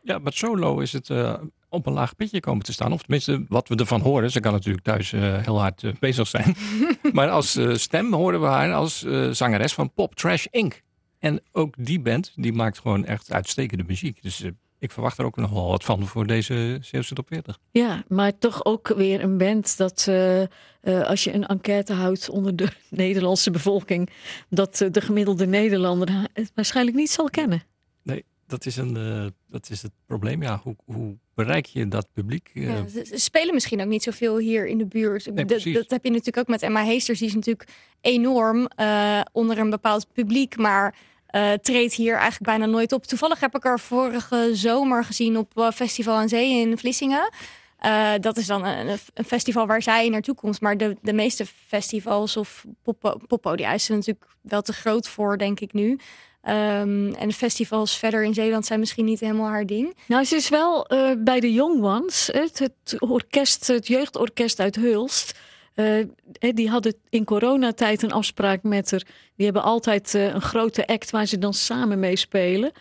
Ja, 0.02 0.18
maar 0.18 0.34
solo 0.34 0.80
is 0.80 0.94
het 0.94 1.10
eh, 1.10 1.34
op 1.70 1.86
een 1.86 1.94
laag 1.94 2.16
pitje 2.16 2.40
komen 2.40 2.66
te 2.66 2.74
staan. 2.74 2.92
Of 2.92 3.02
tenminste, 3.02 3.46
wat 3.48 3.68
we 3.68 3.76
ervan 3.76 4.02
horen. 4.02 4.32
Ze 4.32 4.40
kan 4.40 4.52
natuurlijk 4.52 4.84
thuis 4.84 5.14
eh, 5.14 5.38
heel 5.38 5.60
hard 5.60 5.84
eh, 5.84 5.92
bezig 6.00 6.28
zijn. 6.28 6.56
maar 7.14 7.30
als 7.30 7.60
stem 7.74 8.14
horen 8.14 8.42
we 8.42 8.48
haar 8.48 8.74
als 8.74 9.06
zangeres 9.32 9.74
van 9.74 9.94
Pop 9.94 10.16
Trash 10.16 10.46
Inc. 10.46 10.82
En 11.20 11.42
ook 11.52 11.74
die 11.78 12.00
band, 12.00 12.32
die 12.36 12.54
maakt 12.54 12.80
gewoon 12.80 13.06
echt 13.06 13.32
uitstekende 13.32 13.84
muziek. 13.88 14.22
Dus 14.22 14.44
ik 14.80 14.92
verwacht 14.92 15.18
er 15.18 15.26
ook 15.26 15.36
nog 15.36 15.52
wel 15.52 15.68
wat 15.68 15.84
van 15.84 16.08
voor 16.08 16.28
deze 16.28 16.78
Zeeuwse 16.82 17.14
top 17.14 17.28
40. 17.28 17.60
Ja, 17.72 18.04
maar 18.08 18.38
toch 18.38 18.66
ook 18.66 18.88
weer 18.88 19.24
een 19.24 19.38
band 19.38 19.78
dat 19.78 20.06
eh, 20.08 20.42
eh, 20.42 20.48
als 20.84 21.24
je 21.24 21.34
een 21.34 21.46
enquête 21.46 21.94
houdt 21.94 22.30
onder 22.30 22.56
de 22.56 22.68
Nederlandse 22.90 23.52
bevolking, 23.52 24.10
dat 24.50 24.82
eh, 24.82 24.92
de 24.92 25.02
gemiddelde 25.02 25.46
Nederlander 25.46 26.28
het 26.34 26.52
waarschijnlijk 26.56 26.98
niet 26.98 27.12
zal 27.12 27.30
kennen. 27.30 27.64
Nee, 28.02 28.26
dat 28.48 28.66
is, 28.66 28.78
een, 28.78 28.98
eh, 28.98 29.26
dat 29.48 29.70
is 29.70 29.82
het 29.82 29.92
probleem. 30.06 30.42
Ja, 30.42 30.60
hoe, 30.64 30.76
hoe 30.86 31.18
bereik 31.34 31.66
je 31.66 31.88
dat 31.88 32.08
publiek? 32.14 32.50
Ja, 32.54 32.88
ze, 32.88 33.12
spelen 33.14 33.54
misschien 33.54 33.82
ook 33.82 33.88
niet 33.88 34.04
zoveel 34.04 34.38
hier 34.38 34.68
in 34.68 34.78
de 34.78 34.86
buurt. 34.86 35.34
Nee, 35.34 35.46
dat, 35.46 35.90
heb 35.90 36.04
je 36.04 36.10
natuurlijk 36.10 36.38
ook 36.38 36.48
met 36.48 36.62
Emma 36.62 36.84
Heesters. 36.84 37.20
Die 37.20 37.28
is 37.28 37.34
natuurlijk 37.34 37.70
enorm 38.02 38.68
eh, 38.68 39.22
onder 39.32 39.58
een 39.58 39.70
bepaald 39.70 40.14
publiek. 40.14 40.58
Maar 40.58 40.96
eh, 41.36 41.52
treedt 41.54 41.94
hier 41.94 42.14
eigenlijk 42.14 42.44
bijna 42.44 42.66
nooit 42.66 42.92
op. 42.92 43.06
Toevallig 43.06 43.40
heb 43.40 43.56
ik 43.56 43.64
haar 43.64 43.80
vorige 43.80 44.50
zomer 44.54 45.04
gezien 45.04 45.38
op 45.38 45.58
eh, 45.58 45.72
Festival 45.72 46.16
aan 46.16 46.30
Zee 46.30 46.60
in 46.60 46.78
Vlissingen. 46.78 47.30
Eh, 47.78 48.12
dat 48.20 48.38
is 48.38 48.46
dan 48.46 48.66
een, 48.66 48.98
een 49.14 49.26
festival 49.26 49.68
waar 49.68 49.82
zij 49.82 50.10
naartoe 50.10 50.36
komt. 50.36 50.62
Maar 50.62 50.78
de, 50.78 50.98
de 51.02 51.14
meeste 51.14 51.46
festivals 51.68 52.38
of 52.38 52.66
pop- 52.84 53.22
poppodia 53.28 53.72
is 53.72 53.86
ze 53.86 53.94
natuurlijk 53.94 54.26
wel 54.42 54.62
te 54.62 54.74
groot 54.74 55.08
voor, 55.08 55.38
denk 55.38 55.60
ik 55.60 55.74
nu. 55.74 56.00
Ehm, 56.42 57.14
en 57.14 57.32
festivals 57.32 57.98
verder 57.98 58.24
in 58.24 58.34
Zeeland 58.34 58.66
zijn 58.66 58.80
misschien 58.80 59.06
niet 59.06 59.20
helemaal 59.20 59.50
haar 59.50 59.66
ding. 59.66 59.98
Nou, 60.08 60.24
ze 60.24 60.36
is 60.36 60.50
wel 60.50 60.88
bij 61.18 61.40
de 61.40 61.54
Young 61.54 61.84
Ones, 61.84 62.30
het, 62.32 62.60
het 62.60 62.96
orkest, 63.00 63.68
het 63.68 63.88
jeugdorkest 63.88 64.60
uit 64.60 64.76
Hulst. 64.76 65.40
Eh, 65.76 66.54
die 66.54 66.70
hadden 66.70 66.96
in 67.10 67.24
coronatijd 67.24 68.04
een 68.04 68.12
afspraak 68.12 68.64
met 68.64 68.92
haar. 68.92 69.04
Die 69.36 69.46
hebben 69.46 69.64
altijd 69.64 70.16
eh, 70.16 70.34
een 70.34 70.42
grote 70.42 70.88
act 70.88 71.10
waar 71.10 71.26
ze 71.26 71.38
dan 71.38 71.54
samen 71.54 72.00
mee 72.00 72.16
spelen. 72.16 72.72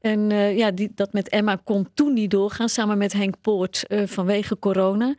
En 0.00 0.30
eh, 0.30 0.56
ja, 0.56 0.70
die, 0.70 0.90
dat 0.94 1.12
met 1.12 1.28
Emma 1.28 1.60
kon 1.64 1.88
toen 1.94 2.12
niet 2.12 2.30
doorgaan, 2.30 2.68
samen 2.68 2.98
met 2.98 3.12
Henk 3.12 3.34
Poort 3.40 3.84
vanwege 3.88 4.58
corona. 4.58 5.14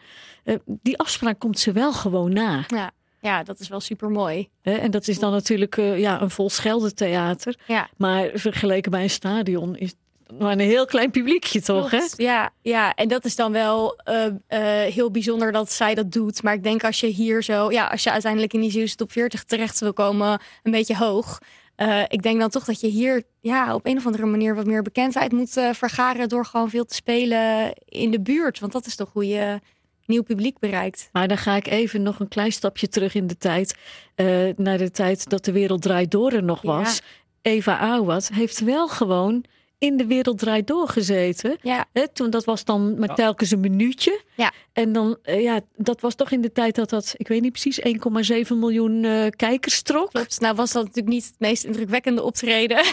Die 0.66 0.98
afspraak 0.98 1.40
komt 1.40 1.60
ze 1.60 1.72
wel 1.72 1.94
gewoon 1.94 2.34
na. 2.34 2.64
Ja, 2.68 2.92
ja 3.20 3.44
dat 3.44 3.60
is 3.60 3.68
wel 3.68 3.80
super 3.80 4.10
mooi. 4.10 4.50
En 4.62 4.92
dat 4.92 5.08
is 5.08 5.20
dan 5.20 5.32
natuurlijk 5.32 5.76
ja, 5.76 6.22
een 6.22 6.30
vol 6.30 6.50
theater. 6.94 7.60
Ja. 7.68 7.90
Maar 7.98 8.30
vergeleken 8.34 8.92
bij 8.92 9.04
een 9.04 9.10
stadion 9.10 9.76
is 9.76 9.94
maar 10.40 10.52
een 10.52 10.60
heel 10.60 10.86
klein 10.86 11.12
publiekje 11.12 11.62
toch? 11.62 11.92
Hè? 11.92 12.04
Ja, 12.16 12.50
ja, 12.62 12.94
en 12.94 13.08
dat 13.08 13.26
is 13.26 13.36
dan 13.36 13.52
wel 13.52 13.96
eh, 14.04 14.26
eh, 14.48 14.94
heel 14.94 15.12
bijzonder 15.12 15.52
dat 15.52 15.72
zij 15.72 15.96
dat 15.96 16.12
doet. 16.12 16.44
Maar 16.44 16.54
ik 16.54 16.64
denk 16.64 16.84
als 16.84 17.00
je 17.00 17.08
hier 17.08 17.44
zo, 17.44 17.72
ja, 17.72 17.88
als 17.88 18.04
je 18.04 18.12
uiteindelijk 18.12 18.54
in 18.54 18.62
die 18.62 18.72
Zeeuwse 18.72 18.96
top 18.96 19.12
40 19.12 19.44
terecht 19.44 19.80
wil 19.80 19.94
komen, 19.94 20.40
een 20.64 20.72
beetje 20.72 20.96
hoog. 20.98 21.40
eh, 21.76 22.02
ik 22.08 22.22
denk 22.24 22.40
dan 22.40 22.50
toch 22.50 22.66
dat 22.66 22.80
je 22.80 22.88
hier 22.88 23.24
ja, 23.42 23.74
op 23.76 23.86
een 23.86 23.98
of 23.98 24.06
andere 24.06 24.26
manier 24.26 24.56
wat 24.56 24.66
meer 24.66 24.82
bekendheid 24.82 25.32
moet 25.32 25.52
vergaren 25.72 26.30
door 26.30 26.46
gewoon 26.46 26.70
veel 26.70 26.86
te 26.86 26.96
spelen 26.96 27.74
in 27.86 28.12
de 28.12 28.22
buurt. 28.22 28.60
Want 28.60 28.72
dat 28.72 28.86
is 28.86 28.96
toch 28.96 29.10
hoe 29.14 29.28
je 29.28 29.60
nieuw 30.06 30.24
publiek 30.24 30.60
bereikt. 30.60 31.10
Maar 31.12 31.28
dan 31.28 31.38
ga 31.38 31.56
ik 31.56 31.68
even 31.68 32.02
nog 32.02 32.20
een 32.20 32.28
klein 32.28 32.52
stapje 32.52 32.88
terug 32.88 33.16
in 33.16 33.28
de 33.28 33.38
tijd. 33.38 33.76
eh, 34.16 34.28
naar 34.56 34.78
de 34.78 34.92
tijd 34.92 35.30
dat 35.30 35.46
de 35.46 35.52
wereld 35.52 35.82
draait 35.82 36.12
door 36.12 36.32
er 36.32 36.44
nog 36.44 36.62
Ja. 36.62 36.70
was. 36.78 37.02
Eva 37.42 37.78
Awad 37.78 38.30
heeft 38.34 38.60
wel 38.60 38.88
gewoon 38.88 39.44
in 39.78 39.98
de 39.98 40.06
wereld 40.06 40.38
draait 40.38 40.68
doorgezeten. 40.68 41.58
Ja, 41.62 41.86
Hè, 41.94 42.08
toen, 42.08 42.30
dat 42.30 42.46
was 42.46 42.64
dan 42.64 43.00
met 43.00 43.10
Ja. 43.10 43.16
telkens 43.16 43.52
een 43.52 43.60
minuutje. 43.60 44.22
Ja. 44.36 44.52
En 44.74 44.92
dan, 44.92 45.18
eh, 45.24 45.42
ja, 45.44 45.60
dat 45.76 46.02
was 46.02 46.16
toch 46.16 46.32
in 46.32 46.42
de 46.42 46.52
tijd 46.52 46.76
dat 46.76 46.90
dat, 46.90 47.14
ik 47.18 47.28
weet 47.28 47.42
niet 47.42 47.52
precies, 47.52 47.80
1,7 47.84 48.60
miljoen 48.60 49.04
eh, 49.04 49.26
kijkers 49.30 49.82
trok. 49.82 50.10
klopt. 50.12 50.40
Nou 50.40 50.56
was 50.56 50.72
dat 50.72 50.82
natuurlijk 50.84 51.14
niet 51.14 51.26
het 51.26 51.40
meest 51.40 51.64
indrukwekkende 51.64 52.24
optreden. 52.24 52.84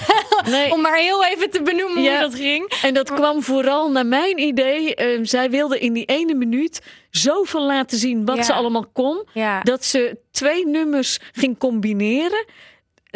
Nee. 0.51 0.73
Om 0.73 0.81
maar 0.81 0.97
heel 0.97 1.25
even 1.25 1.51
te 1.51 1.63
benoemen 1.63 2.03
Ja. 2.03 2.11
hoe 2.13 2.21
dat 2.21 2.35
ging. 2.35 2.73
En 2.83 2.95
dat 2.95 3.13
kwam 3.13 3.43
vooral 3.43 3.91
naar 3.91 4.07
mijn 4.07 4.39
idee. 4.39 4.95
eh, 4.95 5.19
zij 5.23 5.51
wilde 5.51 5.79
in 5.79 5.93
die 5.93 6.05
ene 6.05 6.35
minuut 6.35 6.81
zoveel 7.11 7.63
laten 7.67 7.99
zien 7.99 8.25
wat 8.25 8.37
Ja. 8.37 8.43
ze 8.43 8.53
allemaal 8.53 8.87
kon. 8.93 9.27
Ja, 9.35 9.61
Dat 9.61 9.85
ze 9.85 10.19
twee 10.31 10.67
nummers 10.67 11.19
ging 11.33 11.59
combineren. 11.59 12.45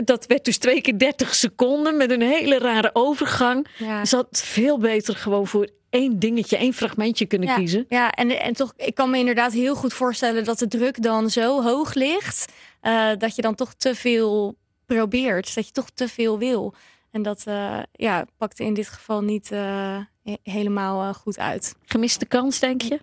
Dat 0.05 0.27
werd 0.27 0.45
dus 0.45 0.59
twee 0.59 0.81
keer 0.81 0.99
30 0.99 1.35
seconden 1.35 1.97
met 1.97 2.11
een 2.11 2.23
hele 2.23 2.59
rare 2.59 2.91
overgang. 2.93 3.67
ja. 3.79 4.05
Ze 4.05 4.17
had 4.17 4.43
veel 4.45 4.79
beter 4.79 5.17
gewoon 5.17 5.47
voor 5.47 5.69
één 5.91 6.19
dingetje, 6.19 6.57
één 6.57 6.73
fragmentje 6.73 7.27
kunnen 7.27 7.49
ja, 7.49 7.55
kiezen. 7.57 7.85
Ja, 7.89 8.11
en, 8.11 8.41
en 8.41 8.53
toch, 8.53 8.73
ik 8.77 8.95
kan 8.95 9.11
me 9.11 9.19
inderdaad 9.19 9.53
heel 9.53 9.75
goed 9.75 9.93
voorstellen 9.93 10.45
dat 10.45 10.59
de 10.59 10.69
druk 10.69 11.03
dan 11.03 11.31
zo 11.31 11.63
hoog 11.63 11.95
ligt. 11.95 12.53
eh, 12.81 13.11
dat 13.19 13.37
je 13.37 13.43
dan 13.43 13.55
toch 13.55 13.75
te 13.75 13.95
veel 13.95 14.57
probeert. 14.87 15.55
Dat 15.55 15.67
je 15.67 15.73
toch 15.73 15.91
te 15.95 16.09
veel 16.09 16.39
wil. 16.39 16.75
En 17.11 17.23
dat 17.23 17.43
eh, 17.47 17.79
ja, 17.93 18.25
pakte 18.37 18.65
in 18.65 18.75
dit 18.75 18.89
geval 18.89 19.23
niet 19.23 19.51
eh, 19.53 19.99
he- 20.25 20.37
helemaal 20.43 21.15
goed 21.15 21.39
uit. 21.39 21.75
Gemiste 21.85 22.27
kans, 22.27 22.59
denk 22.59 22.83
je? 22.83 23.01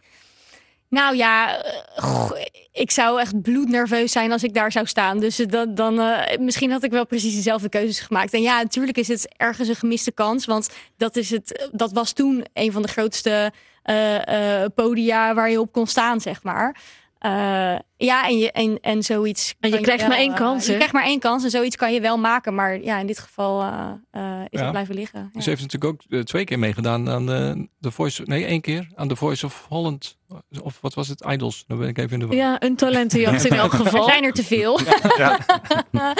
Nou 0.93 1.15
ja, 1.15 1.63
eh, 1.63 2.29
ik 2.71 2.91
zou 2.91 3.19
echt 3.19 3.41
bloednerveus 3.41 4.11
zijn 4.11 4.31
als 4.31 4.43
ik 4.43 4.53
daar 4.53 4.71
zou 4.71 4.85
staan. 4.85 5.19
Dus 5.19 5.39
eh, 5.39 5.47
dan, 5.47 5.75
dan 5.75 5.99
eh, 5.99 6.37
misschien 6.39 6.71
had 6.71 6.83
ik 6.83 6.91
wel 6.91 7.05
precies 7.05 7.35
dezelfde 7.35 7.69
keuzes 7.69 7.99
gemaakt. 7.99 8.33
En 8.33 8.41
ja, 8.41 8.61
natuurlijk 8.61 8.97
is 8.97 9.07
het 9.07 9.33
ergens 9.37 9.67
een 9.67 9.75
gemiste 9.75 10.11
kans. 10.11 10.45
Want 10.45 10.69
dat, 10.97 11.15
is 11.15 11.29
het, 11.29 11.69
dat 11.71 11.91
was 11.91 12.11
toen 12.11 12.45
een 12.53 12.71
van 12.71 12.81
de 12.81 12.87
grootste 12.87 13.51
eh, 13.83 14.61
eh, 14.63 14.69
podia 14.75 15.33
waar 15.33 15.49
je 15.49 15.59
op 15.59 15.71
kon 15.71 15.87
staan, 15.87 16.21
zeg 16.21 16.43
maar. 16.43 16.81
Eh, 17.23 17.75
ja, 17.97 18.27
en, 18.27 18.37
je, 18.37 18.51
en, 18.51 18.77
en 18.81 19.03
zoiets. 19.03 19.55
En 19.59 19.69
je 19.69 19.79
krijgt 19.81 19.99
wel, 20.01 20.09
maar 20.09 20.17
één 20.17 20.31
eh, 20.31 20.37
kans, 20.37 20.65
je 20.65 20.73
krijgt 20.75 20.93
maar 20.93 21.03
één 21.03 21.19
kans 21.19 21.43
en 21.43 21.49
zoiets 21.49 21.75
kan 21.75 21.93
je 21.93 22.01
wel 22.01 22.17
maken. 22.17 22.55
Maar 22.55 22.81
ja, 22.81 22.97
in 22.99 23.07
dit 23.07 23.19
geval 23.19 23.61
eh, 23.61 23.89
eh, 24.11 24.41
is 24.49 24.59
Ja. 24.59 24.61
het 24.61 24.71
blijven 24.71 24.95
liggen. 24.95 25.29
Ja. 25.33 25.41
Ze 25.41 25.49
heeft 25.49 25.61
natuurlijk 25.61 25.93
ook 25.93 26.25
twee 26.25 26.43
keer 26.43 26.59
meegedaan 26.59 27.09
aan 27.09 27.25
de, 27.25 27.67
de 27.79 27.91
Voice... 27.91 28.21
Nee, 28.25 28.45
één 28.45 28.61
keer 28.61 28.87
aan 28.95 29.07
The 29.07 29.15
Voice 29.15 29.45
of 29.45 29.65
Holland. 29.69 30.17
Of 30.61 30.77
wat 30.81 30.93
was 30.93 31.07
het? 31.07 31.25
Idols. 31.29 31.63
Dan 31.67 31.77
ben 31.77 31.87
ik 31.87 31.97
even 31.97 32.11
in 32.11 32.19
de 32.19 32.25
war. 32.25 32.35
Ja, 32.35 32.55
een 32.61 32.75
talentenjacht 32.75 33.45
in 33.45 33.53
elk 33.63 33.73
Er 33.73 33.79
geval. 33.79 34.03
zijn 34.03 34.23
er 34.23 34.33
te 34.33 34.43
veel. 34.43 34.79
Ja. 35.17 35.39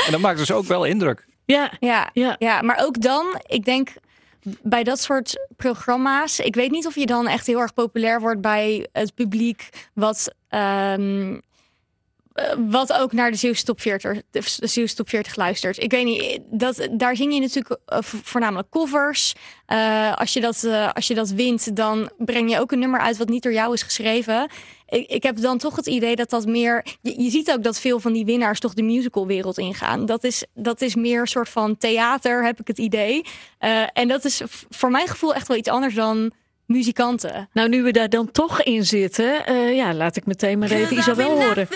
En 0.06 0.12
dat 0.12 0.20
maakt 0.20 0.38
dus 0.38 0.52
ook 0.52 0.66
wel 0.66 0.84
indruk. 0.84 1.26
Ja, 1.46 1.72
Ja, 1.80 2.10
ja. 2.14 2.36
ja, 2.40 2.62
maar 2.62 2.80
ook 2.86 3.02
dan, 3.02 3.26
ik 3.48 3.66
denk 3.66 3.90
bij 4.62 4.84
dat 4.84 5.00
soort 5.00 5.48
programma's, 5.58 6.40
ik 6.40 6.56
weet 6.56 6.72
niet 6.72 6.88
of 6.88 6.96
je 6.96 7.06
dan 7.06 7.28
echt 7.28 7.48
heel 7.48 7.60
erg 7.60 7.74
populair 7.74 8.20
wordt 8.22 8.42
bij 8.42 8.88
het 8.92 9.14
publiek 9.16 9.70
wat. 9.94 10.34
ehm, 10.50 11.40
eh, 12.34 12.54
wat 12.70 12.94
ook 12.94 13.12
naar 13.12 13.32
de 13.32 13.38
Zeeuwse 13.38 13.64
top 13.64 13.82
40, 13.82 14.22
de 14.32 14.42
Zeeuwse 14.68 14.96
top 14.96 15.10
40 15.10 15.36
luistert. 15.36 15.78
Ik 15.78 15.92
weet 15.92 16.06
niet, 16.06 16.40
dat, 16.46 16.88
daar 16.92 17.16
zing 17.16 17.34
je 17.34 17.40
natuurlijk 17.40 17.80
eh, 17.86 17.98
vo- 18.02 18.18
voornamelijk 18.24 18.70
covers. 18.70 19.34
Eh, 19.66 20.16
als, 20.18 20.34
je 20.34 20.42
dat, 20.42 20.68
als 20.94 21.08
je 21.08 21.14
dat 21.14 21.30
wint, 21.30 21.76
dan 21.76 22.12
breng 22.18 22.52
je 22.52 22.60
ook 22.60 22.72
een 22.72 22.80
nummer 22.80 23.00
uit 23.00 23.18
wat 23.18 23.30
niet 23.30 23.44
door 23.44 23.54
jou 23.54 23.74
is 23.74 23.82
geschreven. 23.84 24.50
Ik, 24.94 25.10
ik 25.10 25.24
heb 25.24 25.42
dan 25.42 25.58
toch 25.58 25.76
het 25.76 25.88
idee 25.88 26.16
dat 26.16 26.30
dat 26.30 26.46
meer... 26.46 26.86
Je, 27.02 27.24
je 27.24 27.30
ziet 27.30 27.52
ook 27.52 27.64
dat 27.64 27.80
veel 27.80 28.00
van 28.00 28.14
die 28.14 28.26
winnaars 28.26 28.60
toch 28.60 28.74
de 28.74 28.84
musicalwereld 28.84 29.58
ingaan. 29.58 30.06
Dat 30.06 30.24
is, 30.24 30.46
dat 30.54 30.82
is 30.82 30.96
meer 30.96 31.22
een 31.22 31.28
soort 31.28 31.50
van 31.50 31.78
theater, 31.78 32.46
heb 32.46 32.60
ik 32.60 32.68
het 32.68 32.78
idee. 32.78 33.26
Eh, 33.58 33.84
en 33.94 34.08
dat 34.08 34.26
is 34.26 34.42
voor 34.70 34.92
mijn 34.92 35.08
gevoel 35.08 35.34
echt 35.34 35.48
wel 35.48 35.58
iets 35.58 35.70
anders 35.70 35.94
dan 35.94 36.32
muzikanten. 36.66 37.50
Nou, 37.54 37.70
nu 37.70 37.84
we 37.84 37.92
daar 37.92 38.10
dan 38.10 38.32
toch 38.32 38.62
in 38.62 38.86
zitten, 38.86 39.46
eh, 39.46 39.76
ja, 39.76 39.94
laat 39.94 40.16
ik 40.16 40.26
meteen 40.26 40.60
maar 40.60 40.72
even 40.72 40.98
Isabel 40.98 41.42
horen. 41.42 41.68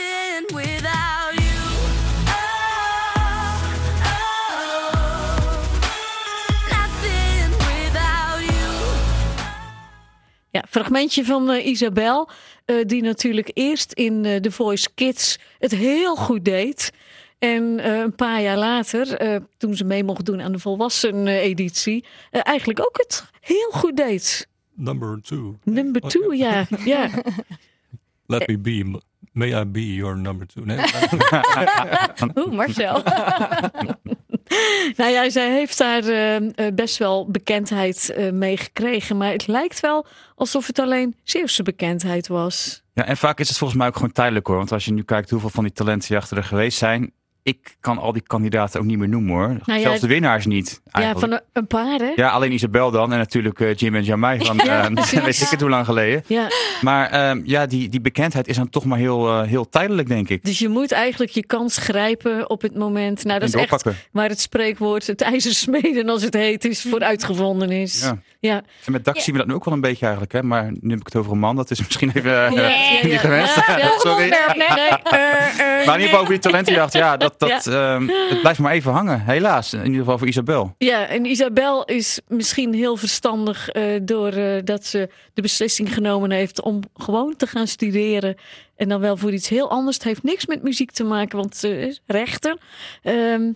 Ja, 10.58 10.64
fragmentje 10.70 11.26
van 11.26 11.50
eh, 11.50 11.66
Isabel, 11.66 12.30
eh, 12.68 12.76
die 12.86 13.02
natuurlijk 13.02 13.52
eerst 13.54 13.94
in 13.94 14.26
eh 14.26 14.36
The 14.36 14.52
Voice 14.52 14.90
Kids 14.96 15.40
het 15.60 15.72
heel 15.72 16.16
goed 16.16 16.46
deed. 16.46 16.92
En 17.40 17.80
eh, 17.80 18.00
een 18.00 18.16
paar 18.16 18.42
jaar 18.42 18.58
later, 18.58 19.14
eh, 19.14 19.40
toen 19.58 19.76
ze 19.76 19.84
mee 19.84 20.04
mocht 20.04 20.26
doen 20.26 20.42
aan 20.42 20.52
de 20.52 20.60
volwassen 20.60 21.28
editie, 21.28 22.06
eh, 22.32 22.42
eigenlijk 22.44 22.80
ook 22.80 22.98
het 22.98 23.26
heel 23.42 23.72
goed 23.72 23.98
deed. 23.98 24.48
Number 24.74 25.22
two. 25.22 25.58
Number 25.64 26.02
two, 26.02 26.34
ja. 26.34 26.66
ja. 26.86 27.10
Let 28.26 28.48
me 28.48 28.58
be. 28.58 29.00
May 29.32 29.62
I 29.62 29.66
be 29.66 29.94
your 29.94 30.18
number 30.18 30.48
two? 30.48 30.66
Nee, 30.66 30.78
Oeh, 32.36 32.52
Marcel. 32.52 33.04
Nou 34.98 35.12
ja, 35.12 35.30
zij 35.30 35.52
heeft 35.52 35.78
daar 35.78 36.04
eh, 36.04 36.36
eh, 36.36 36.74
best 36.74 36.98
wel 36.98 37.32
bekendheid 37.32 38.10
eh, 38.10 38.32
mee 38.32 38.58
gekregen. 38.58 39.18
Maar 39.18 39.32
het 39.32 39.48
lijkt 39.48 39.80
wel 39.80 40.06
alsof 40.36 40.68
het 40.68 40.80
alleen 40.80 41.16
Zeeuwse 41.24 41.64
bekendheid 41.64 42.28
was. 42.28 42.84
Ja, 42.94 43.06
en 43.06 43.18
vaak 43.18 43.40
is 43.40 43.48
het 43.48 43.58
volgens 43.58 43.80
mij 43.80 43.88
ook 43.88 43.96
gewoon 43.96 44.12
tijdelijk 44.12 44.48
hoor. 44.48 44.58
Want 44.58 44.72
als 44.72 44.86
je 44.86 44.94
nu 44.94 45.04
kijkt 45.04 45.30
hoeveel 45.30 45.50
van 45.50 45.64
die 45.64 45.74
talentenjachten 45.74 46.38
er 46.38 46.44
geweest 46.44 46.78
zijn. 46.78 47.12
Ik 47.48 47.76
kan 47.80 47.98
al 47.98 48.14
die 48.14 48.22
kandidaten 48.22 48.80
ook 48.80 48.86
niet 48.86 48.98
meer 48.98 49.10
noemen 49.10 49.36
hoor. 49.36 49.58
ja, 49.66 49.80
Zelfs 49.80 50.00
de 50.02 50.08
winnaars 50.08 50.46
niet. 50.46 50.82
Ja, 50.86 50.92
Eigenlijk. 50.92 51.34
van 51.34 51.42
een, 51.54 51.68
paar, 51.68 52.00
hè? 52.00 52.12
Ja, 52.16 52.30
alleen 52.30 52.52
Isabel 52.52 52.92
dan. 52.92 53.12
En 53.12 53.18
natuurlijk 53.18 53.60
eh, 53.60 53.76
Jim 53.76 53.96
en 53.96 54.04
Jamai 54.04 54.40
van 54.46 54.60
Ja, 54.64 54.84
eh, 54.90 55.24
weet 55.26 55.42
ik 55.42 55.48
het 55.50 55.62
hoe 55.62 55.70
lang 55.70 55.86
geleden. 55.86 56.24
Ja, 56.28 56.48
Maar 56.82 57.10
ehm, 57.10 57.42
ja, 57.44 57.66
die, 57.66 57.90
die 57.90 58.02
bekendheid 58.02 58.48
is 58.48 58.56
dan 58.56 58.70
toch 58.70 58.86
maar 58.86 58.98
heel, 58.98 59.28
eh, 59.30 59.48
heel 59.48 59.70
tijdelijk, 59.70 60.08
denk 60.08 60.30
ik. 60.30 60.44
dus 60.46 60.60
je 60.60 60.70
moet 60.70 60.92
eigenlijk 60.92 61.32
je 61.32 61.46
kans 61.46 61.78
grijpen 61.78 62.50
op 62.50 62.62
het 62.62 62.76
moment. 62.76 63.24
Nou, 63.24 63.40
dat 63.40 63.54
En 63.54 63.60
is 63.60 63.66
echt 63.70 63.84
waar 64.12 64.30
het 64.30 64.40
spreekwoord 64.40 65.08
het 65.08 65.22
ijzer 65.22 65.54
smeden 65.54 66.10
als 66.10 66.22
het 66.24 66.34
heet 66.34 66.66
is 66.66 66.82
voor 66.82 67.00
uitgevonden 67.04 67.72
is. 67.72 68.02
Ja. 68.02 68.18
Ja. 68.40 68.62
En 68.86 68.92
met 68.92 69.06
Dax 69.06 69.18
Ja. 69.18 69.24
zien 69.24 69.34
we 69.34 69.40
dat 69.40 69.50
nu 69.50 69.54
ook 69.54 69.66
wel 69.66 69.74
een 69.74 69.82
beetje 69.82 70.02
eigenlijk. 70.06 70.34
Hè? 70.34 70.44
Maar 70.44 70.64
nu 70.80 70.90
heb 70.90 71.00
ik 71.00 71.06
het 71.06 71.16
over 71.16 71.32
een 71.32 71.40
man. 71.40 71.56
Dat 71.56 71.72
is 71.72 71.80
misschien 71.86 72.12
even 72.14 72.32
Ja, 72.32 72.50
niet 73.04 73.12
ja, 73.12 73.18
gewenst. 73.18 73.56
ja, 73.68 73.78
ja. 73.78 73.92
Sorry. 73.98 74.24
Onderwerp, 74.24 74.56
nee, 74.56 74.68
nee. 74.68 74.90
Maar 75.86 75.96
in 75.96 76.02
ieder 76.02 76.02
geval 76.02 76.20
over 76.20 76.32
die 76.34 76.40
talentenjacht. 76.40 76.94
Ja, 76.94 77.18
dat, 77.18 77.37
dat, 77.38 77.68
ehm, 77.68 78.08
het 78.08 78.42
blijft 78.42 78.60
maar 78.60 78.74
even 78.74 78.92
hangen. 78.92 79.22
Helaas. 79.22 79.74
In 79.74 79.86
ieder 79.86 80.00
geval 80.00 80.18
voor 80.18 80.28
Isabel. 80.28 80.76
Ja, 80.78 81.08
en 81.08 81.26
Isabel 81.26 81.86
is 81.86 82.20
misschien 82.28 82.74
heel 82.74 82.98
verstandig 82.98 83.70
eh 83.70 83.86
doordat 84.02 84.66
dat 84.66 84.86
ze 84.86 85.10
de 85.34 85.42
beslissing 85.42 85.94
genomen 85.94 86.32
heeft 86.32 86.62
om 86.62 86.82
gewoon 86.96 87.36
te 87.36 87.48
gaan 87.48 87.68
studeren. 87.68 88.36
En 88.76 88.90
dan 88.90 89.00
wel 89.00 89.18
voor 89.18 89.34
iets 89.34 89.50
heel 89.50 89.70
anders. 89.70 89.96
Het 89.96 90.06
heeft 90.06 90.24
niks 90.24 90.46
met 90.46 90.64
muziek 90.64 90.92
te 90.92 91.04
maken, 91.04 91.38
want 91.38 91.58
ze 91.58 91.80
is 91.80 92.02
rechter. 92.06 92.58
Ehm, 93.02 93.52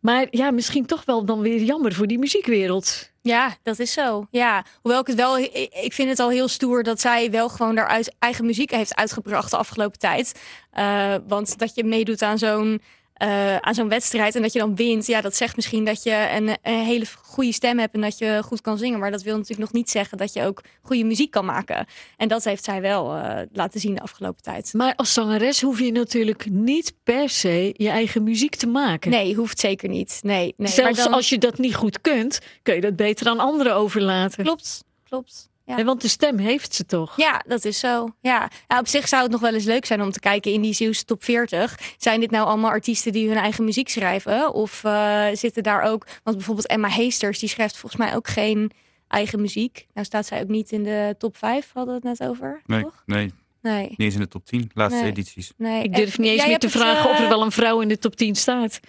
maar 0.00 0.26
ja, 0.30 0.50
misschien 0.50 0.86
toch 0.86 1.04
wel 1.04 1.24
dan 1.24 1.40
weer 1.40 1.62
jammer 1.62 1.92
voor 1.92 2.06
die 2.06 2.18
muziekwereld. 2.18 3.12
Ja, 3.22 3.56
dat 3.62 3.78
is 3.78 3.92
zo. 3.92 4.26
Ja, 4.30 4.64
hoewel 4.82 5.00
ik 5.00 5.06
het 5.06 5.16
wel, 5.16 5.38
ik 5.38 5.92
vind 5.92 6.08
het 6.08 6.18
al 6.18 6.30
heel 6.30 6.48
stoer 6.48 6.82
dat 6.82 7.00
zij 7.00 7.30
wel 7.30 7.48
gewoon 7.48 7.80
uit, 7.80 8.14
eigen 8.18 8.46
muziek 8.46 8.70
heeft 8.70 8.94
uitgebracht 8.94 9.50
de 9.50 9.56
afgelopen 9.56 9.98
tijd. 9.98 10.40
Eh, 10.70 11.14
want 11.26 11.58
dat 11.58 11.74
je 11.74 11.84
meedoet 11.84 12.22
aan 12.22 12.38
zo'n 12.38 12.82
eh, 13.14 13.56
aan 13.56 13.74
zo'n 13.74 13.88
wedstrijd 13.88 14.34
en 14.34 14.42
dat 14.42 14.52
je 14.52 14.58
dan 14.58 14.76
wint, 14.76 15.06
ja, 15.06 15.20
dat 15.20 15.36
zegt 15.36 15.56
misschien 15.56 15.84
dat 15.84 16.02
je 16.02 16.28
een, 16.34 16.48
een 16.62 16.84
hele 16.84 17.06
goede 17.22 17.52
stem 17.52 17.78
hebt 17.78 17.94
en 17.94 18.00
dat 18.00 18.18
je 18.18 18.42
goed 18.44 18.60
kan 18.60 18.78
zingen. 18.78 18.98
Maar 18.98 19.10
dat 19.10 19.22
wil 19.22 19.34
natuurlijk 19.34 19.60
nog 19.60 19.72
niet 19.72 19.90
zeggen 19.90 20.18
dat 20.18 20.32
je 20.32 20.42
ook 20.42 20.62
goede 20.82 21.04
muziek 21.04 21.30
kan 21.30 21.44
maken. 21.44 21.86
En 22.16 22.28
dat 22.28 22.44
heeft 22.44 22.64
zij 22.64 22.80
wel 22.80 23.14
eh, 23.14 23.40
laten 23.52 23.80
zien 23.80 23.94
de 23.94 24.00
afgelopen 24.00 24.42
tijd. 24.42 24.72
Maar 24.72 24.94
als 24.94 25.12
zangeres 25.12 25.60
hoef 25.60 25.80
je 25.80 25.92
natuurlijk 25.92 26.50
niet 26.50 26.94
per 27.02 27.28
se 27.28 27.74
je 27.76 27.88
eigen 27.88 28.22
muziek 28.22 28.54
te 28.54 28.66
maken. 28.66 29.10
Nee, 29.10 29.34
hoeft 29.34 29.58
zeker 29.58 29.88
niet. 29.88 30.18
Nee, 30.22 30.54
nee. 30.56 30.68
Zelfs 30.68 30.96
maar 30.96 31.04
dan... 31.04 31.14
als 31.14 31.28
je 31.28 31.38
dat 31.38 31.58
niet 31.58 31.74
goed 31.74 32.00
kunt, 32.00 32.40
kun 32.62 32.74
je 32.74 32.80
dat 32.80 32.96
beter 32.96 33.28
aan 33.28 33.38
anderen 33.38 33.74
overlaten. 33.74 34.44
Klopt, 34.44 34.84
klopt. 35.04 35.52
Ja. 35.66 35.74
Nee, 35.74 35.84
want 35.84 36.00
de 36.00 36.08
stem 36.08 36.38
heeft 36.38 36.74
ze 36.74 36.86
toch? 36.86 37.16
Ja, 37.16 37.42
dat 37.46 37.64
is 37.64 37.78
zo. 37.78 38.08
Ja. 38.20 38.50
ja, 38.68 38.78
op 38.78 38.86
zich 38.88 39.08
zou 39.08 39.22
het 39.22 39.30
nog 39.32 39.40
wel 39.40 39.54
eens 39.54 39.64
leuk 39.64 39.84
zijn 39.84 40.02
om 40.02 40.10
te 40.10 40.20
kijken 40.20 40.52
in 40.52 40.60
die 40.60 40.72
Zeeuwse 40.72 41.04
top 41.04 41.24
40. 41.24 41.78
Zijn 41.98 42.20
dit 42.20 42.30
nou 42.30 42.46
allemaal 42.46 42.70
artiesten 42.70 43.12
die 43.12 43.28
hun 43.28 43.36
eigen 43.36 43.64
muziek 43.64 43.88
schrijven? 43.88 44.52
Of 44.54 44.84
eh, 44.84 45.26
zitten 45.32 45.62
daar 45.62 45.82
ook... 45.82 46.06
Want 46.22 46.36
bijvoorbeeld 46.36 46.66
Emma 46.66 46.88
Heesters, 46.88 47.38
die 47.38 47.48
schrijft 47.48 47.76
volgens 47.76 48.00
mij 48.00 48.14
ook 48.16 48.28
geen 48.28 48.70
eigen 49.08 49.40
muziek. 49.40 49.86
Nou 49.94 50.06
staat 50.06 50.26
zij 50.26 50.40
ook 50.42 50.48
niet 50.48 50.70
in 50.72 50.82
de 50.82 51.14
top 51.18 51.36
5, 51.36 51.70
hadden 51.74 52.00
we 52.00 52.08
het 52.08 52.18
net 52.18 52.28
over, 52.28 52.62
Nee, 52.66 52.82
toch? 52.82 53.02
nee, 53.06 53.30
Nee, 53.62 53.88
niet 53.88 53.98
eens 54.00 54.14
in 54.14 54.20
de 54.20 54.28
top 54.28 54.46
10. 54.46 54.70
Laatste 54.74 55.00
Nee. 55.00 55.10
edities. 55.10 55.52
nee. 55.56 55.82
Ik 55.82 55.94
durf 55.94 56.18
niet 56.18 56.28
eens 56.28 56.40
Jij 56.40 56.48
meer 56.48 56.58
te 56.58 56.70
vragen 56.70 57.10
of 57.10 57.16
er 57.18 57.22
eh, 57.22 57.28
wel 57.28 57.42
een 57.42 57.52
vrouw 57.52 57.80
in 57.80 57.88
de 57.88 57.98
top 57.98 58.16
10 58.16 58.34
staat. 58.34 58.80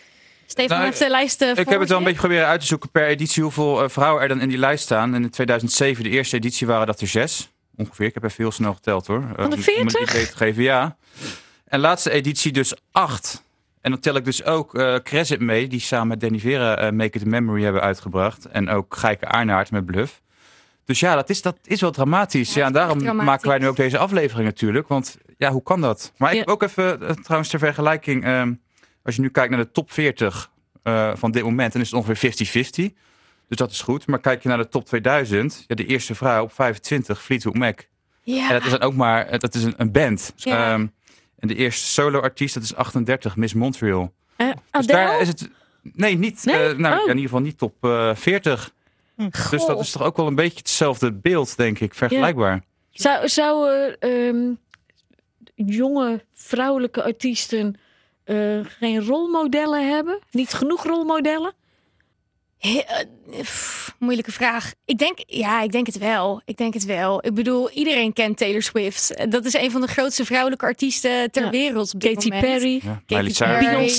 Stefan 0.48 0.78
Nou, 0.78 0.84
heeft 0.90 1.00
de 1.00 1.10
lijst 1.10 1.42
eh, 1.42 1.50
Ik 1.50 1.70
heb 1.70 1.80
het 1.80 1.90
wel 1.90 1.98
een 1.98 2.04
beetje 2.04 2.20
proberen 2.20 2.48
uit 2.48 2.60
te 2.60 2.66
zoeken 2.66 2.90
per 2.90 3.06
editie 3.08 3.44
hoeveel 3.44 3.84
eh, 3.84 3.90
vrouwen 3.90 4.22
er 4.22 4.28
dan 4.28 4.42
in 4.42 4.50
die 4.50 4.58
lijst 4.58 4.84
staan. 4.84 5.16
In 5.16 5.30
2007, 5.30 6.04
de 6.04 6.10
eerste 6.10 6.36
editie, 6.36 6.68
waren 6.68 6.88
dat 6.88 7.02
er 7.02 7.08
zes. 7.08 7.54
Ongeveer. 7.76 8.06
Ik 8.06 8.14
heb 8.14 8.24
even 8.24 8.36
heel 8.44 8.52
snel 8.52 8.74
geteld 8.74 9.08
hoor. 9.08 9.22
Eh, 9.22 9.26
Van 9.28 9.36
de 9.36 9.42
om- 9.44 9.46
Om 9.46 9.52
een 9.58 9.64
40? 9.64 10.10
idee 10.10 10.28
te 10.28 10.38
geven, 10.38 10.64
ja. 10.64 10.98
En 11.66 11.80
laatste 11.80 12.12
editie 12.12 12.52
dus 12.52 12.74
acht. 12.92 13.44
En 13.82 13.92
dan 13.92 14.00
tel 14.00 14.16
ik 14.16 14.26
dus 14.26 14.44
ook 14.44 14.76
eh 14.76 14.96
Crescent 15.04 15.40
mee, 15.42 15.68
die 15.68 15.80
samen 15.80 16.08
met 16.08 16.20
Danny 16.20 16.40
Vera 16.40 16.78
eh, 16.78 16.92
Make 16.92 17.18
It 17.20 17.26
a 17.26 17.30
Memory 17.30 17.64
hebben 17.64 17.82
uitgebracht. 17.82 18.46
En 18.46 18.70
ook 18.70 18.96
Gijke 18.96 19.28
Aarnaert 19.28 19.72
met 19.72 19.86
Bluff. 19.86 20.22
Dus 20.86 21.00
ja, 21.00 21.16
dat 21.16 21.30
is, 21.30 21.42
dat 21.42 21.58
is 21.64 21.82
wel 21.82 21.92
dramatisch. 21.92 22.54
Ja, 22.54 22.66
en 22.66 22.74
daarom 22.74 22.98
dramatisch. 23.00 23.26
maken 23.26 23.48
wij 23.50 23.58
nu 23.58 23.68
ook 23.68 23.76
deze 23.76 23.98
aflevering 23.98 24.46
natuurlijk. 24.48 24.88
Want 24.88 25.18
ja, 25.38 25.52
hoe 25.52 25.64
kan 25.64 25.82
dat? 25.82 26.12
Maar 26.18 26.30
ik 26.30 26.34
Ja. 26.36 26.40
heb 26.40 26.50
ook 26.50 26.64
even, 26.64 27.02
eh, 27.08 27.10
trouwens 27.16 27.50
ter 27.52 27.60
vergelijking, 27.60 28.24
ehm, 28.24 28.54
als 29.06 29.16
je 29.16 29.22
nu 29.22 29.30
kijkt 29.30 29.50
naar 29.50 29.64
de 29.64 29.72
top 29.72 29.92
40 29.92 30.52
eh, 30.84 31.12
van 31.16 31.32
dit 31.32 31.44
moment, 31.44 31.74
dan 31.74 31.82
is 31.82 31.92
het 31.92 32.00
ongeveer 32.00 32.92
50-50. 32.92 32.94
Dus 33.48 33.58
dat 33.58 33.72
is 33.72 33.82
goed. 33.82 34.08
Maar 34.08 34.20
kijk 34.20 34.44
je 34.44 34.50
naar 34.50 34.58
de 34.58 34.68
top 34.68 34.86
2000, 34.86 35.64
ja, 35.68 35.76
de 35.76 35.86
eerste 35.86 36.16
vrouw 36.16 36.44
op 36.44 36.54
25, 36.54 37.24
Fleetwood 37.24 37.56
Mac. 37.56 37.80
Ja. 38.24 38.48
En 38.48 38.54
dat 38.54 38.64
is 38.64 38.72
dan 38.72 38.82
ook 38.82 38.94
maar, 38.94 39.28
eh, 39.28 39.40
dat 39.40 39.56
is 39.56 39.64
een, 39.64 39.74
een 39.78 39.92
band. 39.92 40.34
Ja. 40.36 40.72
Ehm, 40.74 40.88
en 41.40 41.48
de 41.48 41.56
eerste 41.56 41.86
solo-artiest, 41.86 42.54
dat 42.54 42.64
is 42.64 42.76
38, 42.76 43.36
Miss 43.36 43.54
Montreal. 43.54 44.14
Dus 44.38 44.48
Adele? 44.72 44.98
daar 44.98 45.22
is 45.22 45.28
het. 45.28 45.50
Nee, 45.82 46.18
niet. 46.18 46.46
Nee? 46.46 46.74
nou, 46.74 46.94
Oh. 46.94 47.00
ja, 47.00 47.02
in 47.02 47.08
ieder 47.08 47.22
geval 47.22 47.40
niet 47.40 47.58
top 47.58 47.76
eh 47.84 48.16
40. 48.16 48.74
Dus 49.16 49.50
dat 49.50 49.62
Goh. 49.62 49.80
is 49.80 49.92
toch 49.92 50.02
ook 50.02 50.18
wel 50.18 50.28
een 50.28 50.36
beetje 50.36 50.58
hetzelfde 50.58 51.14
beeld, 51.14 51.58
denk 51.58 51.80
ik. 51.80 51.94
Vergelijkbaar. 51.94 52.64
Zou, 52.90 53.28
zouden 53.28 54.00
ehm, 54.00 54.54
jonge 55.56 56.24
vrouwelijke 56.34 57.04
artiesten 57.04 57.76
eh, 58.26 58.60
geen 58.80 59.06
rolmodellen 59.06 59.90
hebben? 59.90 60.20
Niet 60.32 60.54
genoeg 60.54 60.84
rolmodellen? 60.84 61.54
He- 62.58 62.80
eh, 62.88 63.06
pff, 63.42 63.96
moeilijke 64.00 64.32
vraag. 64.32 64.72
Ik 64.86 64.98
denk, 64.98 65.18
ja, 65.26 65.62
ik 65.62 65.72
denk 65.72 65.86
het 65.86 65.98
wel. 65.98 66.42
Ik 66.46 66.58
denk 66.58 66.74
het 66.74 66.86
wel. 66.86 67.26
Ik 67.26 67.34
bedoel, 67.34 67.70
iedereen 67.70 68.14
kent 68.14 68.38
Taylor 68.38 68.62
Swift. 68.62 69.14
Eh, 69.14 69.30
Dat 69.30 69.46
is 69.46 69.54
een 69.54 69.72
van 69.72 69.82
de 69.82 69.88
grootste 69.88 70.26
vrouwelijke 70.26 70.66
artiesten 70.66 71.32
ter 71.32 71.44
Ja. 71.44 71.50
wereld 71.50 71.94
op 71.94 72.00
dit 72.00 72.14
Katy 72.14 72.28
moment. 72.30 72.46
Perry? 72.48 72.82
Ja, 72.84 73.02
Beyoncé. 73.08 73.46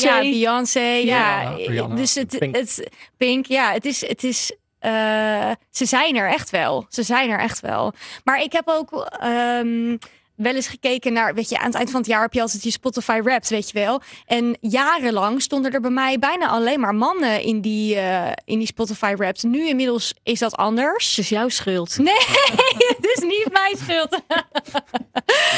Ja, 0.06 0.20
Beyoncé. 0.20 0.80
Ja, 0.80 1.56
Ja, 1.58 1.86
dus 1.86 2.14
het, 2.14 2.38
Pink. 2.38 2.56
het 2.56 2.88
Pink, 3.16 3.46
ja, 3.46 3.72
het 3.72 3.84
is, 3.84 4.06
het 4.06 4.24
is. 4.24 4.52
eh, 4.78 5.50
ze 5.70 5.84
zijn 5.84 6.16
er 6.16 6.28
echt 6.28 6.50
wel. 6.50 6.86
Ze 6.88 7.02
zijn 7.02 7.30
er 7.30 7.38
echt 7.38 7.60
wel. 7.60 7.92
Maar 8.24 8.42
ik 8.42 8.52
heb 8.52 8.68
ook 8.68 9.06
ehm, 9.20 9.96
wel 10.36 10.54
eens 10.54 10.68
gekeken 10.68 11.12
naar, 11.12 11.34
weet 11.34 11.48
je, 11.48 11.58
aan 11.58 11.66
het 11.66 11.74
eind 11.74 11.90
van 11.90 12.00
het 12.00 12.08
jaar 12.08 12.22
heb 12.22 12.32
je 12.32 12.40
altijd 12.40 12.62
je 12.62 12.70
Spotify 12.70 13.20
Wrapped, 13.22 13.48
weet 13.48 13.70
je 13.70 13.78
wel. 13.78 14.02
En 14.26 14.56
jarenlang 14.60 15.42
stonden 15.42 15.72
er 15.72 15.80
bij 15.80 15.90
mij 15.90 16.18
bijna 16.18 16.48
alleen 16.48 16.80
maar 16.80 16.94
mannen 16.94 17.42
in 17.42 17.60
die, 17.60 17.96
eh, 17.96 18.32
in 18.44 18.58
die 18.58 18.66
Spotify 18.66 19.14
Wrapped. 19.16 19.42
Nu 19.42 19.68
inmiddels 19.68 20.14
is 20.22 20.38
dat 20.38 20.56
anders. 20.56 21.08
Het 21.08 21.18
is 21.18 21.28
jouw 21.28 21.48
schuld. 21.48 21.98
Nee, 21.98 22.14
het 22.96 23.16
is 23.16 23.22
niet 23.22 23.48
mijn 23.52 23.76
schuld. 23.76 24.20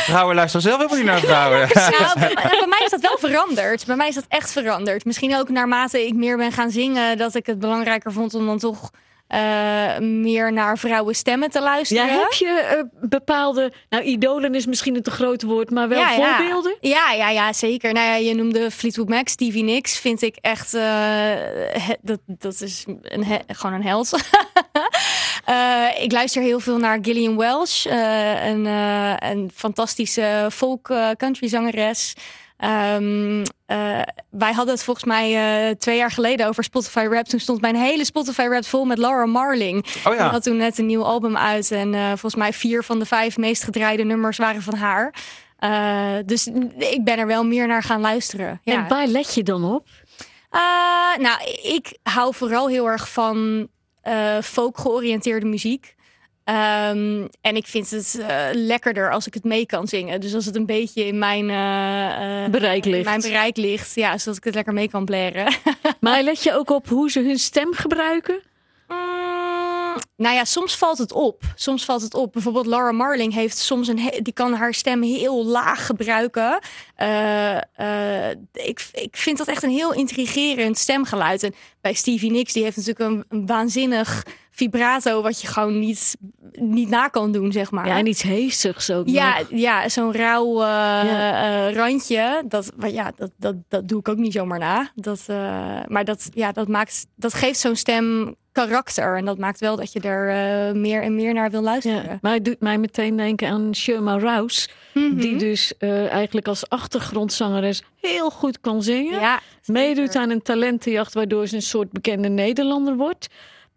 Vrouwen 0.05 0.35
luisteren 0.35 0.63
zelf 0.63 0.77
helemaal 0.77 0.99
niet 0.99 1.07
naar 1.07 1.21
vrouwen. 1.21 1.69
Nou, 1.75 2.19
bij, 2.19 2.35
bij 2.35 2.67
mij 2.69 2.81
is 2.85 2.91
dat 2.91 3.01
wel 3.01 3.19
veranderd. 3.19 3.87
Bij 3.87 3.97
mij 3.97 4.09
is 4.09 4.15
dat 4.15 4.27
echt 4.29 4.53
veranderd. 4.53 5.05
Misschien 5.05 5.37
ook 5.37 5.49
naarmate 5.49 6.07
ik 6.07 6.15
meer 6.15 6.37
ben 6.37 6.53
gaan 6.53 6.71
zingen, 6.71 7.19
dat 7.19 7.35
ik 7.35 7.47
het 7.47 7.59
belangrijker 7.59 8.13
vond 8.13 8.35
om 8.35 8.47
dan 8.47 8.59
toch 8.59 8.91
eh, 9.29 9.99
meer 9.99 10.53
naar 10.53 10.79
vrouwen 10.79 11.15
stemmen 11.15 11.51
te 11.51 11.61
luisteren. 11.61 12.07
Ja, 12.07 12.13
heb 12.13 12.33
je 12.33 12.47
eh, 12.49 13.09
bepaalde, 13.09 13.73
nou 13.89 14.03
idolen 14.03 14.55
is 14.55 14.67
misschien 14.67 14.97
een 14.97 15.03
te 15.03 15.11
groot 15.11 15.43
woord, 15.43 15.71
maar 15.71 15.89
wel 15.89 15.99
Ja, 15.99 16.15
voorbeelden? 16.15 16.77
Ja, 16.81 17.13
ja, 17.13 17.31
ja, 17.31 17.53
zeker. 17.53 17.93
Nou 17.93 18.07
ja, 18.07 18.15
je 18.15 18.35
noemde 18.35 18.71
Fleetwood 18.71 19.09
Mac, 19.09 19.29
Stevie 19.29 19.63
Nicks. 19.65 19.99
Vind 19.99 20.23
ik 20.23 20.37
echt, 20.41 20.75
eh, 20.75 20.83
he- 20.83 21.97
dat, 22.03 22.19
dat 22.27 22.61
is 22.61 22.85
een 23.03 23.25
he- 23.25 23.39
gewoon 23.55 23.75
een 23.77 23.85
held. 23.87 24.11
Ik 26.01 26.13
luister 26.13 26.43
heel 26.43 26.61
veel 26.61 26.79
naar 26.79 26.99
Gillian 27.03 27.37
Welsh, 27.37 27.85
een, 27.85 28.65
een 28.65 29.51
fantastische 29.55 30.49
folk 30.53 30.93
country 31.17 31.49
zangeres. 31.49 32.15
Ehm, 32.59 33.45
eh, 33.67 34.01
wij 34.31 34.53
hadden 34.53 34.75
het 34.75 34.85
volgens 34.85 35.07
mij 35.07 35.35
eh, 35.69 35.75
twee 35.77 35.97
jaar 35.97 36.11
geleden 36.11 36.47
over 36.47 36.65
Spotify 36.65 37.07
Rap. 37.11 37.25
Toen 37.25 37.41
stond 37.41 37.61
mijn 37.61 37.77
hele 37.77 38.05
Spotify 38.05 38.47
Rap 38.51 38.65
vol 38.65 38.85
met 38.85 38.99
Laura 38.99 39.27
Marling. 39.27 39.87
Oh 39.87 40.05
Die 40.05 40.15
ja, 40.15 40.31
had 40.31 40.43
toen 40.43 40.57
net 40.57 40.79
een 40.79 40.87
nieuw 40.87 41.05
album 41.05 41.37
uit. 41.37 41.71
En 41.71 41.95
eh, 41.95 42.07
volgens 42.07 42.35
mij 42.35 42.53
vier 42.53 42.83
van 42.83 42.99
de 42.99 43.05
vijf 43.07 43.37
meest 43.37 43.63
gedraaide 43.63 44.05
nummers 44.05 44.37
waren 44.39 44.63
van 44.63 44.75
haar. 44.75 45.15
Eh, 45.59 46.15
dus 46.25 46.47
ik 46.79 47.05
ben 47.05 47.19
er 47.19 47.27
wel 47.27 47.45
meer 47.45 47.67
naar 47.67 47.83
gaan 47.83 48.01
luisteren. 48.01 48.61
Ja. 48.65 48.75
En 48.75 48.89
waar 48.89 49.07
let 49.07 49.35
je 49.35 49.43
dan 49.43 49.65
op? 49.65 49.87
Eh, 50.51 50.61
nou, 51.19 51.39
ik 51.63 51.99
hou 52.03 52.35
vooral 52.35 52.69
heel 52.69 52.87
erg 52.87 53.11
van 53.11 53.69
eh 54.03 54.39
folk 54.43 54.79
georiënteerde 54.79 55.47
muziek. 55.47 55.95
Ehm, 56.49 57.27
en 57.41 57.57
ik 57.57 57.67
vind 57.67 57.91
het 57.91 58.19
eh, 58.21 58.47
lekkerder 58.53 59.11
als 59.11 59.27
ik 59.27 59.35
het 59.35 59.45
mee 59.45 59.67
kan 59.67 59.87
zingen. 59.89 60.21
Dus 60.21 60.35
als 60.35 60.45
het 60.45 60.57
een 60.57 60.67
beetje 60.67 61.05
in 61.05 61.19
mijn, 61.19 61.51
eh, 61.51 62.45
eh, 62.45 62.51
Bereik 62.51 62.85
ligt. 62.85 62.99
in 62.99 63.05
mijn 63.05 63.21
bereik 63.21 63.57
ligt. 63.57 63.95
Ja, 63.95 64.19
zodat 64.19 64.37
ik 64.37 64.45
het 64.45 64.55
lekker 64.55 64.73
mee 64.73 64.89
kan 64.91 65.05
blaren. 65.05 65.55
Maar 66.01 66.23
let 66.23 66.43
je 66.43 66.55
ook 66.55 66.71
op 66.71 66.89
hoe 66.89 67.11
ze 67.11 67.21
hun 67.21 67.39
stem 67.39 67.73
gebruiken? 67.73 68.41
Mm, 68.89 69.38
nou 70.17 70.35
ja, 70.35 70.45
soms 70.45 70.77
valt 70.77 70.99
het 70.99 71.13
op. 71.13 71.43
Soms 71.55 71.85
valt 71.85 72.03
het 72.03 72.15
op. 72.15 72.33
Bijvoorbeeld 72.33 72.67
Laura 72.67 72.93
Marling 72.93 73.35
heeft 73.35 73.57
soms 73.59 73.89
een, 73.89 74.01
die 74.23 74.33
kan 74.33 74.53
haar 74.55 74.75
stem 74.75 75.03
heel 75.03 75.45
laag 75.47 75.87
gebruiken. 75.87 76.59
Eh, 76.95 77.57
eh, 77.57 78.37
ik, 78.53 78.89
ik 78.93 79.17
vind 79.17 79.39
dat 79.39 79.47
echt 79.49 79.63
een 79.63 79.71
heel 79.71 79.93
intrigerend 79.95 80.79
stemgeluid. 80.79 81.43
En 81.43 81.55
bij 81.81 81.93
Stevie 81.93 82.31
Nicks, 82.31 82.53
die 82.53 82.63
heeft 82.63 82.77
natuurlijk 82.77 83.11
een, 83.11 83.25
een 83.29 83.47
waanzinnig 83.47 84.23
vibrato 84.51 85.23
wat 85.23 85.41
je 85.41 85.47
gewoon 85.47 85.79
niet, 85.79 86.17
niet 86.53 86.89
na 86.89 87.09
kan 87.09 87.33
doen, 87.33 87.53
zeg 87.53 87.71
maar. 87.71 87.87
Ja, 87.87 87.97
en 87.99 88.07
iets 88.07 88.23
heesigs 88.23 88.91
ook 88.91 89.09
Ja, 89.09 89.39
nog. 89.39 89.47
ja 89.51 89.89
zo'n 89.89 90.13
rauw 90.13 90.61
eh, 90.61 90.67
Ja. 91.09 91.73
randje. 91.73 92.43
Dat, 92.49 92.73
maar 92.77 92.91
ja, 92.91 93.13
dat, 93.17 93.31
dat, 93.37 93.55
dat 93.69 93.89
doe 93.89 93.99
ik 93.99 94.09
ook 94.09 94.17
niet 94.17 94.33
zomaar 94.33 94.59
na. 94.59 94.91
Dat, 94.95 95.25
maar 95.89 96.05
dat, 96.05 96.29
ja, 96.35 96.53
dat, 96.53 96.69
maakt, 96.69 97.07
dat 97.17 97.35
geeft 97.35 97.59
zo'n 97.59 97.77
stem 97.77 98.37
karakter. 98.67 99.17
En 99.17 99.25
dat 99.25 99.39
maakt 99.39 99.61
wel 99.61 99.77
dat 99.77 99.93
je 99.93 100.01
er 100.01 100.29
eh, 100.29 100.75
meer 100.75 101.03
en 101.03 101.15
meer 101.15 101.35
naar 101.35 101.51
wil 101.51 101.63
luisteren. 101.63 102.03
Ja, 102.03 102.19
maar 102.21 102.33
het 102.33 102.45
doet 102.45 102.61
mij 102.61 102.79
meteen 102.79 103.17
denken 103.17 103.49
aan 103.49 103.75
Sherma 103.75 104.19
Rouse. 104.19 104.69
Mhm. 104.95 105.17
Die 105.17 105.37
dus 105.37 105.77
eh, 105.77 106.11
eigenlijk 106.13 106.49
als 106.49 106.69
achtergrondzangeres 106.69 107.83
heel 108.01 108.31
goed 108.31 108.61
kan 108.61 108.83
zingen. 108.83 109.21
ja, 109.21 109.41
Meedoet 109.65 110.17
aan 110.17 110.31
een 110.31 110.43
talentenjacht 110.43 111.15
waardoor 111.15 111.47
ze 111.47 111.55
een 111.55 111.63
soort 111.63 111.91
bekende 111.91 112.29
Nederlander 112.29 112.97
wordt. 112.97 113.27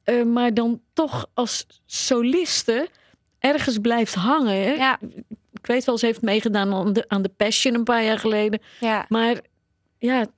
Eh, 0.04 0.24
maar 0.24 0.54
dan 0.54 0.82
toch 0.94 1.26
als 1.34 1.66
soliste 1.86 2.88
ergens 3.40 3.78
blijft 3.78 4.14
hangen. 4.14 4.54
Hè? 4.64 4.72
Ja, 4.74 5.00
Ik 5.54 5.68
weet 5.68 5.86
wel, 5.86 5.98
ze 5.98 6.06
heeft 6.06 6.22
meegedaan 6.22 6.74
aan 6.74 6.94
de, 6.94 7.06
aan 7.08 7.22
de 7.22 7.32
Passion 7.38 7.74
een 7.74 7.84
paar 7.84 8.04
jaar 8.04 8.20
geleden. 8.20 8.62
ja. 8.80 9.06
Maar 9.10 9.36
ja, 9.98 10.20
het 10.20 10.30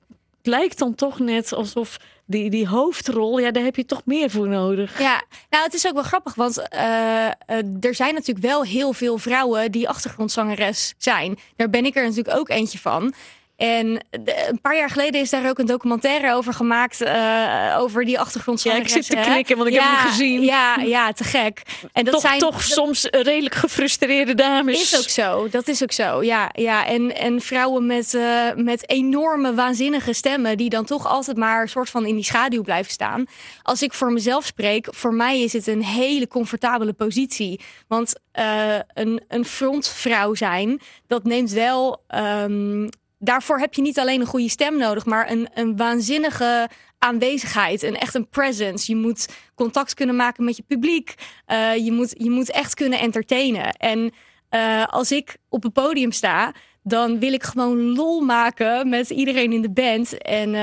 lijkt 0.42 0.78
dan 0.78 0.94
toch 0.94 1.18
net 1.18 1.52
alsof 1.52 1.96
die, 2.26 2.50
die 2.50 2.68
hoofdrol, 2.68 3.38
ja, 3.38 3.50
daar 3.50 3.62
heb 3.62 3.76
je 3.76 3.84
toch 3.84 4.02
meer 4.04 4.30
voor 4.30 4.48
nodig. 4.48 4.98
Ja, 4.98 5.22
nou 5.50 5.64
het 5.64 5.74
is 5.74 5.86
ook 5.86 5.92
wel 5.92 6.02
grappig, 6.02 6.34
want 6.34 6.68
eh, 6.68 7.26
eh, 7.26 7.32
er 7.80 7.94
zijn 7.94 8.14
natuurlijk 8.14 8.46
wel 8.46 8.64
heel 8.64 8.92
veel 8.92 9.18
vrouwen 9.18 9.72
die 9.72 9.88
achtergrondzangeres 9.88 10.94
zijn. 10.98 11.38
Daar 11.56 11.70
ben 11.70 11.84
ik 11.84 11.96
er 11.96 12.02
natuurlijk 12.02 12.36
ook 12.36 12.48
eentje 12.48 12.78
van. 12.78 13.14
En 13.56 14.04
de- 14.10 14.46
een 14.48 14.60
paar 14.60 14.76
jaar 14.76 14.90
geleden 14.90 15.20
is 15.20 15.30
daar 15.30 15.48
ook 15.48 15.58
een 15.58 15.66
documentaire 15.66 16.34
over 16.34 16.54
gemaakt, 16.54 17.00
eh, 17.00 17.76
over 17.78 18.04
die 18.04 18.14
Ja, 18.14 18.20
achtergrondzangeres. 18.20 18.94
ik 18.96 19.02
zit 19.02 19.10
te 19.24 19.30
knikken, 19.30 19.56
want 19.56 19.68
ik 19.68 19.74
heb 19.74 19.84
hem 19.84 19.96
gezien. 20.10 20.42
Ja, 20.42 20.76
ja, 20.76 21.12
te 21.12 21.24
gek. 21.24 21.62
En 21.92 22.04
dat 22.04 22.12
toch 22.14 22.22
zijn 22.22 22.38
toch 22.38 22.62
soms 22.62 23.04
redelijk 23.10 23.54
gefrustreerde 23.54 24.34
dames. 24.34 24.80
Is 24.92 24.98
ook 24.98 25.08
zo, 25.08 25.48
dat 25.48 25.68
is 25.68 25.82
ook 25.82 25.92
zo. 25.92 26.22
Ja, 26.22 26.50
ja. 26.52 26.86
En, 26.86 27.16
en 27.16 27.40
vrouwen 27.40 27.86
met, 27.86 28.14
eh, 28.14 28.54
met 28.54 28.88
enorme, 28.90 29.54
waanzinnige 29.54 30.12
stemmen, 30.12 30.56
die 30.56 30.68
dan 30.70 30.84
toch 30.84 31.06
altijd 31.06 31.36
maar 31.36 31.62
een 31.62 31.68
soort 31.68 31.90
van 31.90 32.06
in 32.06 32.14
die 32.14 32.24
schaduw 32.24 32.62
blijven 32.62 32.92
staan. 32.92 33.24
Als 33.62 33.82
ik 33.82 33.92
voor 33.92 34.12
mezelf 34.12 34.44
spreek, 34.46 34.86
voor 34.90 35.14
mij 35.14 35.40
is 35.40 35.52
het 35.52 35.66
een 35.66 35.84
hele 35.84 36.28
comfortabele 36.28 36.92
positie. 36.92 37.60
Want 37.88 38.12
eh, 38.32 38.74
een, 38.94 39.22
een 39.28 39.44
frontvrouw 39.44 40.34
zijn, 40.34 40.80
dat 41.06 41.24
neemt 41.24 41.50
wel. 41.50 42.02
ehm, 42.08 42.86
daarvoor 43.24 43.58
heb 43.58 43.74
je 43.74 43.82
niet 43.82 43.98
alleen 43.98 44.20
een 44.20 44.26
goede 44.26 44.48
stem 44.48 44.76
nodig, 44.76 45.04
maar 45.04 45.30
een, 45.30 45.48
een 45.54 45.76
waanzinnige 45.76 46.68
aanwezigheid. 46.98 47.82
En 47.82 48.00
echt 48.00 48.14
een 48.14 48.28
presence. 48.28 48.92
Je 48.92 48.98
moet 48.98 49.28
contact 49.54 49.94
kunnen 49.94 50.16
maken 50.16 50.44
met 50.44 50.56
je 50.56 50.62
publiek. 50.62 51.14
Eh, 51.46 51.76
je, 51.76 51.92
moet, 51.92 52.14
je 52.18 52.30
moet 52.30 52.50
echt 52.50 52.74
kunnen 52.74 52.98
entertainen. 52.98 53.72
En 53.72 54.12
eh, 54.48 54.84
als 54.86 55.12
ik 55.12 55.36
op 55.48 55.62
het 55.62 55.72
podium 55.72 56.12
sta, 56.12 56.52
dan 56.86 57.18
wil 57.18 57.32
ik 57.32 57.42
gewoon 57.42 57.94
lol 57.94 58.20
maken 58.20 58.88
met 58.88 59.10
iedereen 59.10 59.52
in 59.52 59.62
de 59.62 59.70
band. 59.70 60.18
En 60.18 60.54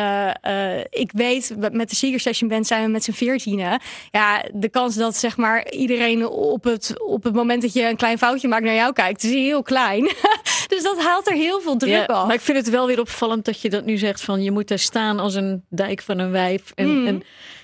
eh, 0.42 0.84
ik 0.90 1.12
weet, 1.12 1.56
met 1.72 1.90
de 1.90 1.96
Seeger 1.96 2.20
Session 2.20 2.50
Band 2.50 2.68
zijn 2.68 2.84
we 2.84 2.90
met 2.90 3.04
z'n 3.04 3.12
veertienen. 3.12 3.82
Ja, 4.12 4.46
de 4.54 4.70
kans 4.70 4.96
dat 4.96 5.16
zeg 5.16 5.38
maar 5.38 5.72
iedereen 5.72 6.28
op 6.28 6.64
het, 6.64 7.02
op 7.06 7.24
het 7.24 7.34
moment 7.34 7.62
dat 7.62 7.74
je 7.74 7.88
een 7.88 7.96
klein 7.96 8.18
foutje 8.18 8.48
maakt 8.48 8.64
naar 8.64 8.74
jou 8.74 8.94
kijkt, 8.94 9.24
is 9.24 9.32
heel 9.32 9.64
klein. 9.64 10.10
dus 10.82 10.92
dat 10.96 11.04
haalt 11.06 11.28
er 11.28 11.34
heel 11.34 11.62
veel 11.62 11.78
druk 11.78 11.92
Ja, 11.92 12.06
af. 12.06 12.26
maar 12.26 12.36
ik 12.36 12.42
vind 12.42 12.58
het 12.58 12.70
wel 12.70 12.88
weer 12.88 13.00
opvallend 13.00 13.46
dat 13.46 13.62
je 13.62 13.70
dat 13.70 13.86
nu 13.86 13.98
zegt 13.98 14.22
van 14.22 14.44
je 14.44 14.52
moet 14.52 14.68
daar 14.68 14.80
staan 14.80 15.20
als 15.20 15.36
een 15.36 15.64
dijk 15.70 16.02
van 16.02 16.20
een 16.20 16.32
wijf. 16.32 16.72
En, 16.76 17.00
Mm. 17.00 17.08
en 17.08 17.24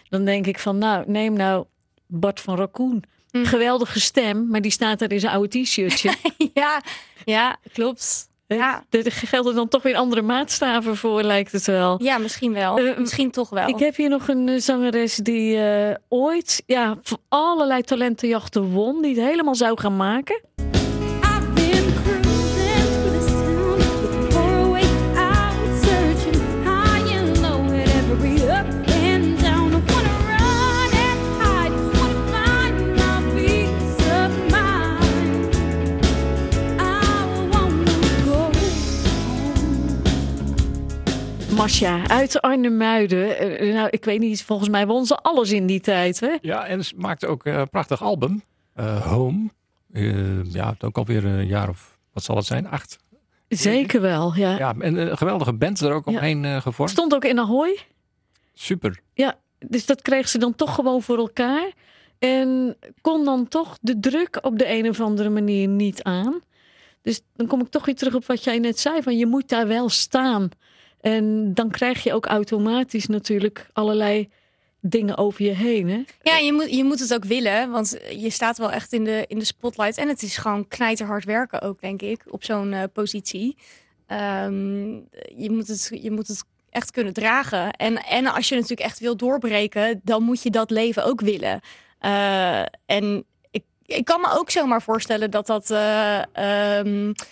dan 0.10 0.26
denk 0.26 0.48
ik 0.48 0.60
van 0.60 0.78
nou, 0.78 1.04
neem 1.08 1.34
nou 1.34 1.66
Bart 2.08 2.40
van 2.40 2.56
Raccoon. 2.58 3.04
Mm. 3.32 3.46
Geweldige 3.46 4.00
stem, 4.00 4.48
maar 4.48 4.62
die 4.62 4.72
staat 4.72 5.00
daar 5.00 5.12
in 5.12 5.20
zijn 5.20 5.34
oude 5.34 5.62
t-shirtje. 5.62 6.14
ja, 6.54 6.82
ja, 7.26 7.58
klopt. 7.74 8.30
Ja. 8.48 8.84
Er 8.90 9.12
gelden 9.12 9.56
dan 9.56 9.68
toch 9.68 9.84
weer 9.84 9.96
andere 9.96 10.22
maatstaven 10.22 10.98
voor, 10.98 11.24
lijkt 11.24 11.52
het 11.52 11.66
wel. 11.66 12.04
Ja, 12.04 12.18
misschien 12.18 12.54
wel. 12.54 12.78
Eh, 12.80 12.98
misschien 12.98 13.32
toch 13.32 13.50
wel. 13.50 13.68
Ik 13.68 13.80
heb 13.80 13.96
hier 13.96 14.10
nog 14.10 14.28
een 14.28 14.50
eh, 14.50 14.60
zangeres 14.60 15.16
die 15.16 15.58
eh, 15.62 15.96
ooit 16.10 16.64
ja, 16.66 16.98
voor 17.04 17.18
allerlei 17.30 17.82
talentenjachten 17.82 18.64
won. 18.64 19.02
Die 19.02 19.16
het 19.16 19.30
helemaal 19.30 19.56
zou 19.56 19.80
gaan 19.80 19.96
maken. 19.96 20.42
Masja 41.58 42.08
uit 42.08 42.42
Arnhemuiden. 42.42 43.38
Eh, 43.60 43.74
nou, 43.74 43.88
ik 43.90 44.06
weet 44.06 44.20
niet, 44.20 44.44
volgens 44.44 44.70
mij 44.70 44.88
won 44.88 45.06
ze 45.06 45.16
alles 45.16 45.52
in 45.52 45.66
die 45.66 45.80
tijd. 45.80 46.20
Hè? 46.20 46.36
Ja, 46.42 46.66
en 46.66 46.86
ze 46.86 46.94
maakte 46.98 47.28
ook 47.28 47.46
eh, 47.46 47.54
een 47.58 47.70
prachtig 47.70 48.02
album. 48.02 48.44
eh, 48.74 49.06
Home. 49.12 49.50
Ja, 50.52 50.76
ook 50.80 50.98
alweer 50.98 51.26
een 51.26 51.48
jaar 51.48 51.70
of, 51.70 51.98
wat 52.14 52.24
zal 52.24 52.36
het 52.36 52.46
zijn? 52.46 52.68
Acht. 52.68 52.98
Zeker 53.48 54.02
wel, 54.02 54.36
ja. 54.36 54.58
Ja, 54.58 54.76
en 54.80 54.96
een 54.96 55.18
geweldige 55.18 55.54
band 55.54 55.80
er 55.80 55.92
ook 55.92 56.06
Ja. 56.10 56.12
omheen 56.12 56.62
gevormd. 56.62 56.92
Stond 56.92 57.14
ook 57.16 57.26
in 57.26 57.40
Ahoy. 57.40 57.78
Super. 58.54 59.00
Ja, 59.14 59.36
dus 59.60 59.86
dat 59.86 60.02
kreeg 60.02 60.28
ze 60.30 60.38
dan 60.38 60.56
toch 60.56 60.76
gewoon 60.76 61.02
voor 61.02 61.18
elkaar. 61.18 61.72
En 62.20 62.78
kon 63.02 63.26
dan 63.26 63.48
toch 63.48 63.78
de 63.82 64.00
druk 64.00 64.40
op 64.42 64.58
de 64.60 64.70
een 64.72 64.90
of 64.90 65.00
andere 65.02 65.30
manier 65.30 65.68
niet 65.68 66.04
aan. 66.04 66.40
Dus 67.02 67.22
dan 67.36 67.48
kom 67.48 67.62
ik 67.62 67.70
toch 67.70 67.86
weer 67.86 67.96
terug 67.96 68.16
op 68.16 68.26
wat 68.26 68.44
jij 68.44 68.60
net 68.60 68.80
zei: 68.80 69.02
van 69.02 69.18
je 69.18 69.26
moet 69.26 69.50
daar 69.50 69.68
wel 69.68 69.90
staan. 69.90 70.50
En 71.02 71.54
dan 71.54 71.70
krijg 71.70 72.04
je 72.04 72.14
ook 72.14 72.26
automatisch 72.26 73.08
natuurlijk 73.08 73.68
allerlei 73.74 74.30
dingen 74.80 75.18
over 75.18 75.44
je 75.44 75.52
heen. 75.52 75.90
Hè? 75.90 76.04
Ja, 76.22 76.38
je 76.38 76.54
moet, 76.54 76.72
je 76.72 76.84
moet 76.84 77.00
het 77.00 77.14
ook 77.14 77.26
willen, 77.26 77.72
want 77.72 77.98
je 78.16 78.30
staat 78.30 78.58
wel 78.58 78.72
echt 78.72 78.94
in 78.94 79.04
de, 79.04 79.26
in 79.28 79.40
de 79.40 79.46
spotlight. 79.46 79.98
En 79.98 80.08
het 80.08 80.22
is 80.22 80.38
gewoon 80.38 80.68
knijterhard 80.68 81.24
werken 81.26 81.62
ook, 81.62 81.82
denk 81.82 82.02
ik, 82.02 82.22
op 82.30 82.44
zo'n 82.44 82.74
eh, 82.74 82.84
positie. 82.94 83.58
Ehm, 84.08 84.92
je, 85.36 85.50
moet 85.50 85.68
het, 85.68 85.90
je 86.02 86.12
moet 86.12 86.28
het 86.28 86.44
echt 86.70 86.92
kunnen 86.92 87.14
dragen. 87.14 87.72
En, 87.72 88.04
en 88.04 88.28
als 88.28 88.50
je 88.50 88.56
natuurlijk 88.56 88.82
echt 88.82 89.00
wil 89.00 89.18
doorbreken, 89.18 90.02
dan 90.04 90.24
moet 90.24 90.44
je 90.44 90.50
dat 90.50 90.70
leven 90.70 91.06
ook 91.06 91.22
willen. 91.22 91.60
Eh, 92.00 92.62
en 92.86 93.26
ik, 93.52 93.64
ik 93.86 94.06
kan 94.06 94.22
me 94.22 94.28
ook 94.32 94.50
zomaar 94.50 94.82
voorstellen 94.82 95.32
dat 95.32 95.48
dat... 95.48 95.72
eh, 95.72 96.18
ehm, 96.18 97.10
eh, 97.10 97.26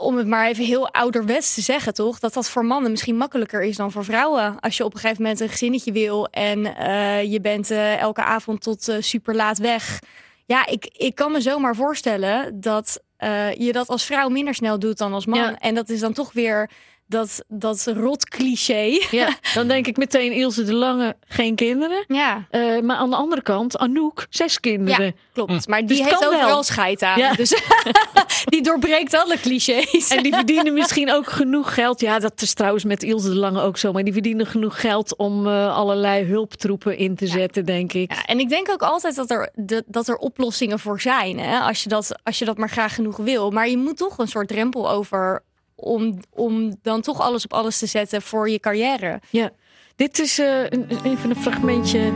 om 0.00 0.16
het 0.16 0.26
maar 0.26 0.48
even 0.48 0.64
heel 0.64 0.90
ouderwets 0.92 1.54
te 1.54 1.60
zeggen, 1.60 1.94
toch? 1.94 2.18
Dat 2.18 2.34
dat 2.34 2.48
voor 2.48 2.64
mannen 2.64 2.90
misschien 2.90 3.16
makkelijker 3.16 3.62
is 3.62 3.76
dan 3.76 3.92
voor 3.92 4.04
vrouwen. 4.04 4.60
Als 4.60 4.76
je 4.76 4.84
op 4.84 4.94
een 4.94 5.00
gegeven 5.00 5.22
moment 5.22 5.40
een 5.40 5.48
gezinnetje 5.48 5.92
wil 5.92 6.26
en 6.26 6.76
eh, 6.76 7.32
je 7.32 7.40
bent 7.40 7.70
eh, 7.70 8.00
elke 8.00 8.22
avond 8.22 8.62
tot 8.62 8.88
eh, 8.88 8.96
super 9.00 9.34
laat 9.34 9.58
weg. 9.58 9.98
Ja, 10.46 10.66
ik, 10.66 10.90
ik 10.92 11.14
kan 11.14 11.32
me 11.32 11.40
zomaar 11.40 11.74
voorstellen 11.74 12.60
dat 12.60 13.00
eh, 13.22 13.52
je 13.54 13.72
dat 13.72 13.88
als 13.88 14.04
vrouw 14.04 14.28
minder 14.28 14.54
snel 14.54 14.78
doet 14.78 14.98
dan 14.98 15.12
als 15.12 15.26
man. 15.26 15.38
Ja. 15.38 15.58
En 15.58 15.74
dat 15.74 15.88
is 15.88 16.00
dan 16.00 16.12
toch 16.12 16.32
weer 16.32 16.70
dat, 17.12 17.44
dat 17.48 17.86
rot 17.96 18.28
cliché. 18.28 18.98
Ja, 19.10 19.28
dan 19.54 19.68
denk 19.68 19.86
ik 19.86 19.96
meteen 19.96 20.32
Ilse 20.32 20.64
de 20.64 20.74
Lange, 20.74 21.16
geen 21.28 21.54
kinderen. 21.54 22.04
Ja, 22.08 22.46
Eh, 22.50 22.80
maar 22.80 22.96
aan 22.96 23.10
de 23.10 23.16
andere 23.16 23.42
kant, 23.42 23.78
Anouk, 23.78 24.26
zes 24.30 24.60
kinderen. 24.60 25.14
klopt. 25.32 25.68
Maar 25.68 25.78
die 25.78 25.88
Dus 25.88 25.98
heeft 26.00 26.18
kan 26.18 26.30
wel. 26.30 26.62
scheid 26.62 27.02
aan. 27.02 27.18
Ja. 27.18 27.32
Dus 27.32 27.62
die 28.44 28.62
doorbreekt 28.62 29.14
alle 29.14 29.38
clichés. 29.40 30.08
En 30.08 30.22
die 30.22 30.34
verdienen 30.34 30.72
misschien 30.72 31.12
ook 31.12 31.26
genoeg 31.30 31.74
geld. 31.74 32.00
Ja, 32.00 32.18
dat 32.18 32.42
is 32.42 32.54
trouwens 32.54 32.84
met 32.84 33.02
Ilse 33.02 33.28
de 33.28 33.36
Lange 33.36 33.60
ook 33.62 33.76
zo. 33.78 33.92
Maar 33.92 34.04
die 34.04 34.12
verdienen 34.12 34.46
genoeg 34.46 34.80
geld 34.80 35.16
om 35.16 35.46
eh, 35.46 35.76
allerlei 35.76 36.24
hulptroepen 36.24 36.96
in 36.96 37.14
te 37.16 37.26
zetten, 37.26 37.64
denk 37.64 37.92
ik. 37.92 38.12
Ja, 38.14 38.24
en 38.24 38.38
ik 38.38 38.48
denk 38.48 38.70
ook 38.70 38.82
altijd 38.82 39.14
dat 39.16 39.30
er, 39.30 39.50
de- 39.54 39.84
dat 39.86 40.08
er 40.08 40.16
oplossingen 40.16 40.78
voor 40.78 41.00
zijn. 41.00 41.38
Hè? 41.38 41.58
Als, 41.58 41.82
je 41.82 41.88
dat, 41.88 42.14
als 42.22 42.38
je 42.38 42.44
dat 42.44 42.56
maar 42.58 42.70
graag 42.70 42.94
genoeg 42.94 43.16
wil. 43.16 43.50
Maar 43.50 43.68
je 43.68 43.76
moet 43.78 43.96
toch 43.96 44.18
een 44.18 44.28
soort 44.28 44.48
drempel 44.48 44.90
over. 44.90 45.42
Om, 45.82 46.18
om 46.30 46.76
dan 46.82 47.00
toch 47.00 47.20
alles 47.20 47.44
op 47.44 47.52
alles 47.52 47.78
te 47.78 47.86
zetten 47.86 48.22
voor 48.22 48.50
je 48.50 48.58
carrière. 48.58 49.20
Ja, 49.30 49.50
dit 49.96 50.18
is 50.18 50.38
eh, 50.38 50.62
een, 50.68 50.86
even 51.04 51.30
een 51.30 51.36
fragmentje 51.36 52.12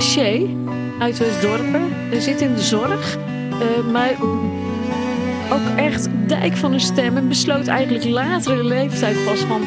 Shea 0.00 0.46
uit 0.98 1.18
Westdorpen. 1.18 1.92
Ze 2.12 2.20
zit 2.20 2.40
in 2.40 2.54
de 2.54 2.62
zorg, 2.62 3.16
eh, 3.16 3.90
maar 3.92 4.16
ook 5.52 5.76
echt 5.76 6.08
dijk 6.26 6.56
van 6.56 6.72
een 6.72 6.80
stem. 6.80 7.16
En 7.16 7.28
besloot 7.28 7.66
eigenlijk 7.66 8.04
latere 8.04 8.64
leeftijd 8.64 9.24
pas 9.24 9.40
van... 9.40 9.62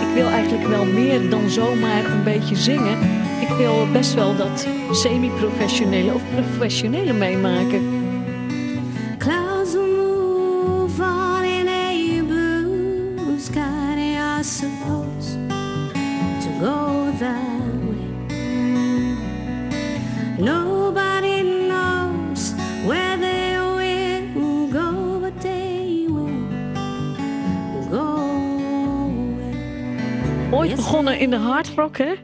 Ik 0.00 0.22
wil 0.22 0.26
eigenlijk 0.26 0.68
wel 0.68 0.84
meer 0.84 1.30
dan 1.30 1.50
zomaar 1.50 2.04
een 2.04 2.24
beetje 2.24 2.56
zingen. 2.56 2.98
Ik 3.40 3.48
wil 3.48 3.90
best 3.92 4.14
wel 4.14 4.36
dat 4.36 4.66
semi-professionele 4.90 6.14
of 6.14 6.22
professionele 6.34 7.12
meemaken. 7.12 7.95
Begonnen 30.76 31.18
in 31.18 31.30
de 31.30 31.36
hardrock, 31.36 31.96
hè? 31.96 32.14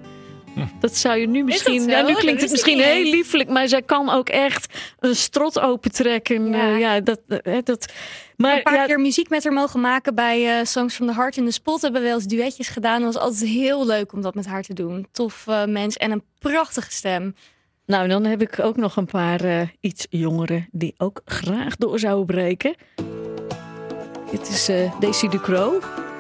Dat 0.80 0.96
zou 0.96 1.18
je 1.18 1.28
nu 1.28 1.44
misschien. 1.44 1.88
Ja, 1.88 2.00
nu 2.02 2.12
Dat 2.12 2.18
klinkt 2.20 2.40
het 2.40 2.50
misschien 2.50 2.80
heel 2.80 3.10
liefelijk, 3.10 3.48
maar 3.48 3.68
zij 3.68 3.82
kan 3.82 4.10
ook 4.10 4.28
echt 4.28 4.78
een 4.98 5.16
strot 5.16 5.60
opentrekken. 5.60 6.48
Ja. 6.48 6.66
Ja, 6.66 6.76
ja 6.76 7.00
dat, 7.00 7.20
eh, 7.28 7.58
dat. 7.64 7.92
Maar 8.36 8.56
een 8.56 8.62
paar 8.62 8.74
ja, 8.74 8.86
keer 8.86 9.00
muziek 9.00 9.28
met 9.28 9.44
haar 9.44 9.52
mogen 9.52 9.80
maken 9.80 10.14
bij 10.14 10.58
eh, 10.58 10.64
Songs 10.64 10.94
from 10.94 11.06
the 11.06 11.14
Heart 11.14 11.36
in 11.36 11.44
de 11.44 11.50
Spot. 11.50 11.82
Hebben 11.82 12.00
we 12.00 12.06
wel 12.06 12.16
eens 12.16 12.26
duetjes 12.26 12.68
gedaan. 12.68 13.02
Het 13.02 13.14
was 13.14 13.22
altijd 13.22 13.50
heel 13.50 13.86
leuk 13.86 14.12
om 14.12 14.22
dat 14.22 14.34
met 14.34 14.46
haar 14.46 14.62
te 14.62 14.74
doen. 14.74 15.06
Tof 15.12 15.46
mens 15.66 15.96
en 15.96 16.10
een 16.10 16.24
prachtige 16.38 16.92
stem. 16.92 17.34
Nou, 17.86 18.08
dan 18.08 18.24
heb 18.24 18.42
ik 18.42 18.60
ook 18.60 18.76
nog 18.76 18.96
een 18.96 19.06
paar 19.06 19.72
iets 19.80 20.06
jongeren 20.10 20.68
die 20.70 20.94
ook 20.98 21.20
graag 21.24 21.76
door 21.76 21.98
zouden 21.98 22.26
breken. 22.26 22.74
Dit 24.30 24.48
is 24.48 24.70
Daisy 25.00 25.28
Ducro. 25.28 25.76
Oh 25.76 26.11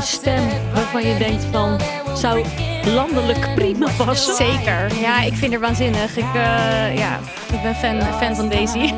een 0.00 0.06
stem 0.06 0.48
waarvan 0.72 1.06
je 1.06 1.18
denkt 1.18 1.44
van 1.44 1.80
zou 2.16 2.44
landelijk 2.84 3.54
prima 3.54 3.90
passen. 3.96 4.34
Zeker. 4.34 5.00
Ja, 5.00 5.22
ik 5.22 5.34
vind 5.34 5.52
haar 5.52 5.60
waanzinnig. 5.60 6.16
Ik, 6.16 6.34
eh, 6.34 6.96
ja, 6.96 7.20
ik 7.52 7.62
ben 7.62 7.74
fan, 7.74 8.02
fan 8.02 8.36
van 8.36 8.48
Daisy. 8.48 8.92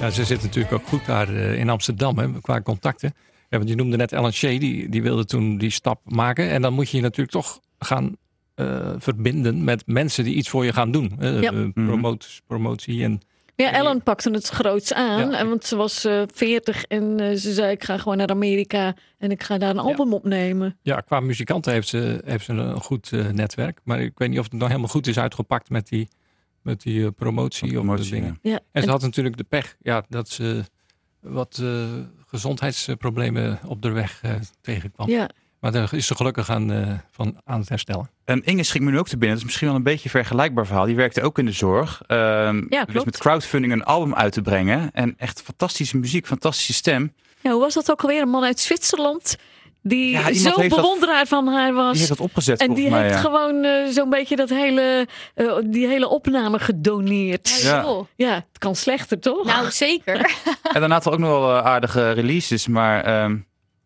Ja, 0.00 0.10
ze 0.10 0.24
zit 0.24 0.42
natuurlijk 0.42 0.72
ook 0.72 0.86
goed 0.86 1.06
daar 1.06 1.28
eh, 1.28 1.58
in 1.58 1.68
Amsterdam 1.68 2.18
hè, 2.18 2.40
qua 2.40 2.60
contacten. 2.60 3.14
Ja, 3.48 3.56
want 3.56 3.68
je 3.68 3.76
noemde 3.76 3.96
net 3.96 4.12
Ellen 4.12 4.32
Shea, 4.32 4.58
die, 4.58 4.88
die 4.88 5.02
wilde 5.02 5.24
toen 5.24 5.58
die 5.58 5.70
stap 5.70 6.00
maken. 6.04 6.50
En 6.50 6.62
dan 6.62 6.72
moet 6.72 6.90
je 6.90 6.96
je 6.96 7.02
natuurlijk 7.02 7.30
toch 7.30 7.60
gaan 7.78 8.16
eh, 8.58 8.94
verbinden 8.98 9.64
met 9.64 9.82
mensen 9.86 10.24
die 10.24 10.34
iets 10.34 10.48
voor 10.48 10.64
je 10.64 10.72
gaan 10.72 10.90
doen. 10.90 11.12
Ja. 11.20 11.52
Eh, 11.52 11.68
promoot- 11.72 12.42
promotie 12.46 13.02
en 13.04 13.20
Ja, 13.54 13.72
Ellen 13.72 14.02
pakte 14.02 14.30
het 14.30 14.48
groots 14.48 14.92
aan. 14.92 15.30
Ja. 15.30 15.38
En 15.38 15.48
Want 15.48 15.64
ze 15.64 15.76
was 15.76 16.04
eh 16.04 16.22
40 16.34 16.84
en 16.84 17.20
eh, 17.20 17.36
ze 17.36 17.52
zei: 17.52 17.70
Ik 17.72 17.84
ga 17.84 17.98
gewoon 17.98 18.16
naar 18.16 18.28
Amerika 18.28 18.94
en 19.18 19.30
ik 19.30 19.42
ga 19.42 19.58
daar 19.58 19.70
een 19.70 19.78
album 19.78 20.12
opnemen. 20.12 20.78
ja, 20.82 21.00
qua 21.00 21.20
muzikanten 21.20 21.72
heeft 21.72 21.88
ze, 21.88 22.20
heeft 22.24 22.44
ze 22.44 22.52
een 22.52 22.80
goed 22.80 23.12
eh, 23.12 23.26
netwerk. 23.28 23.80
Maar 23.84 24.00
ik 24.00 24.12
weet 24.18 24.28
niet 24.28 24.38
of 24.38 24.44
het 24.44 24.52
nog 24.52 24.68
helemaal 24.68 24.88
goed 24.88 25.06
is 25.06 25.18
uitgepakt 25.18 25.70
met 25.70 25.88
die, 25.88 26.08
met 26.62 26.82
die 26.82 27.10
promotie, 27.10 27.72
Promotie, 27.72 28.04
of 28.04 28.10
dingen. 28.10 28.38
Ja. 28.42 28.60
En 28.72 28.82
ze 28.82 28.90
had 28.90 29.00
natuurlijk 29.02 29.36
de 29.36 29.44
pech 29.44 29.76
ja, 29.80 30.04
dat 30.08 30.28
ze 30.28 30.62
wat 31.20 31.58
eh, 31.62 31.84
gezondheidsproblemen 32.26 33.58
op 33.66 33.82
de 33.82 33.90
weg 33.90 34.20
eh, 34.22 34.34
tegenkwam. 34.60 35.08
ja. 35.08 35.28
Maar 35.60 35.72
daar 35.72 35.94
is 35.94 36.06
ze 36.06 36.14
gelukkig 36.14 36.50
aan, 36.50 36.72
eh, 36.72 36.88
van, 37.10 37.40
aan 37.44 37.60
het 37.60 37.68
herstellen. 37.68 38.10
En 38.24 38.44
Inge 38.44 38.62
schiet 38.62 38.82
me 38.82 38.90
nu 38.90 38.98
ook 38.98 39.08
te 39.08 39.16
binnen. 39.18 39.28
Dat 39.28 39.38
is 39.38 39.44
misschien 39.44 39.66
wel 39.66 39.76
een 39.76 39.82
beetje 39.82 40.04
een 40.04 40.10
vergelijkbaar 40.10 40.66
verhaal. 40.66 40.84
Die 40.86 40.96
werkte 40.96 41.22
ook 41.22 41.38
in 41.38 41.44
de 41.46 41.52
zorg. 41.52 42.02
Ehm 42.06 42.64
Ja, 42.68 42.84
dus 42.84 43.04
met 43.04 43.18
crowdfunding 43.18 43.72
een 43.72 43.84
album 43.84 44.14
uit 44.14 44.32
te 44.32 44.42
brengen. 44.42 44.90
En 44.92 45.14
echt 45.16 45.42
fantastische 45.42 45.96
muziek, 45.96 46.26
fantastische 46.26 46.72
stem. 46.72 47.12
Ja, 47.40 47.50
hoe 47.50 47.60
was 47.60 47.74
dat 47.74 47.90
ook 47.90 48.00
alweer? 48.02 48.22
Een 48.22 48.28
man 48.28 48.44
uit 48.44 48.60
Zwitserland 48.60 49.36
die 49.82 50.34
zo 50.34 50.50
dat- 50.50 50.68
bewonderaar 50.68 51.26
van 51.26 51.46
haar 51.46 51.66
Die 51.66 51.74
was. 51.74 51.96
heeft 51.96 52.08
dat 52.08 52.20
opgezet 52.20 52.60
En 52.60 52.74
die 52.74 52.90
mij. 52.90 53.02
heeft 53.02 53.14
ja. 53.14 53.20
gewoon 53.20 53.64
eh, 53.64 53.86
zo'n 53.90 54.10
beetje 54.10 54.36
dat 54.36 54.48
hele, 54.48 55.06
eh, 55.34 55.56
die 55.64 55.86
hele 55.86 56.08
opname 56.08 56.58
gedoneerd. 56.58 57.60
Ja. 57.62 58.02
Ja, 58.16 58.34
het 58.34 58.58
kan 58.58 58.74
slechter 58.76 59.18
toch? 59.20 59.44
Nou, 59.46 59.70
zeker. 59.70 60.16
En 60.62 60.80
daarna 60.80 60.94
had 60.94 61.06
er 61.06 61.12
ook 61.12 61.18
nog 61.18 61.28
wel 61.30 61.52
aardige 61.56 62.10
releases. 62.10 62.66
Maar 62.66 63.04
ehm, 63.04 63.36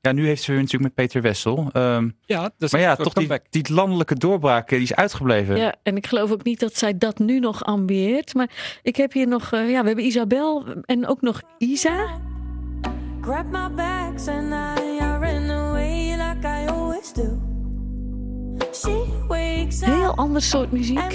ja, 0.02 0.12
nu 0.12 0.26
heeft 0.26 0.42
ze 0.42 0.50
weer 0.52 0.60
natuurlijk 0.60 0.94
met 0.96 1.06
Peter 1.06 1.22
Wessel. 1.22 1.68
Ehm, 1.72 2.08
Ja, 2.26 2.42
dat 2.42 2.52
is 2.58 2.72
maar 2.72 2.80
ja, 2.80 2.96
toch 2.96 3.12
die, 3.12 3.28
die 3.50 3.72
landelijke 3.72 4.14
doorbraak 4.14 4.70
eh, 4.70 4.76
die 4.76 4.86
is 4.86 4.94
uitgebleven. 4.94 5.56
Ja, 5.56 5.74
en 5.82 5.96
ik 5.96 6.06
geloof 6.06 6.30
ook 6.30 6.44
niet 6.44 6.60
dat 6.60 6.76
zij 6.76 6.98
dat 6.98 7.18
nu 7.18 7.38
nog 7.38 7.64
ambieert. 7.64 8.34
Maar 8.34 8.50
ik 8.82 8.96
heb 8.96 9.12
hier 9.12 9.28
nog, 9.28 9.52
eh, 9.52 9.70
ja, 9.70 9.80
we 9.80 9.86
hebben 9.86 10.04
Isabel 10.04 10.64
en 10.84 11.06
ook 11.06 11.20
nog 11.20 11.42
Isa. 11.58 12.20
Grab 13.20 13.44
my 13.50 13.74
bags 13.74 14.28
and 14.28 14.52
I, 14.52 14.96
I 14.96 15.18
ran 15.20 15.50
away 15.50 16.16
like 16.16 16.46
I 16.46 16.68
always 16.68 17.12
do. 17.12 17.50
She 18.72 19.06
wakes 19.28 19.80
Heel 19.80 20.14
ander 20.16 20.42
soort 20.42 20.72
muziek. 20.72 20.98
Oh, 20.98 21.12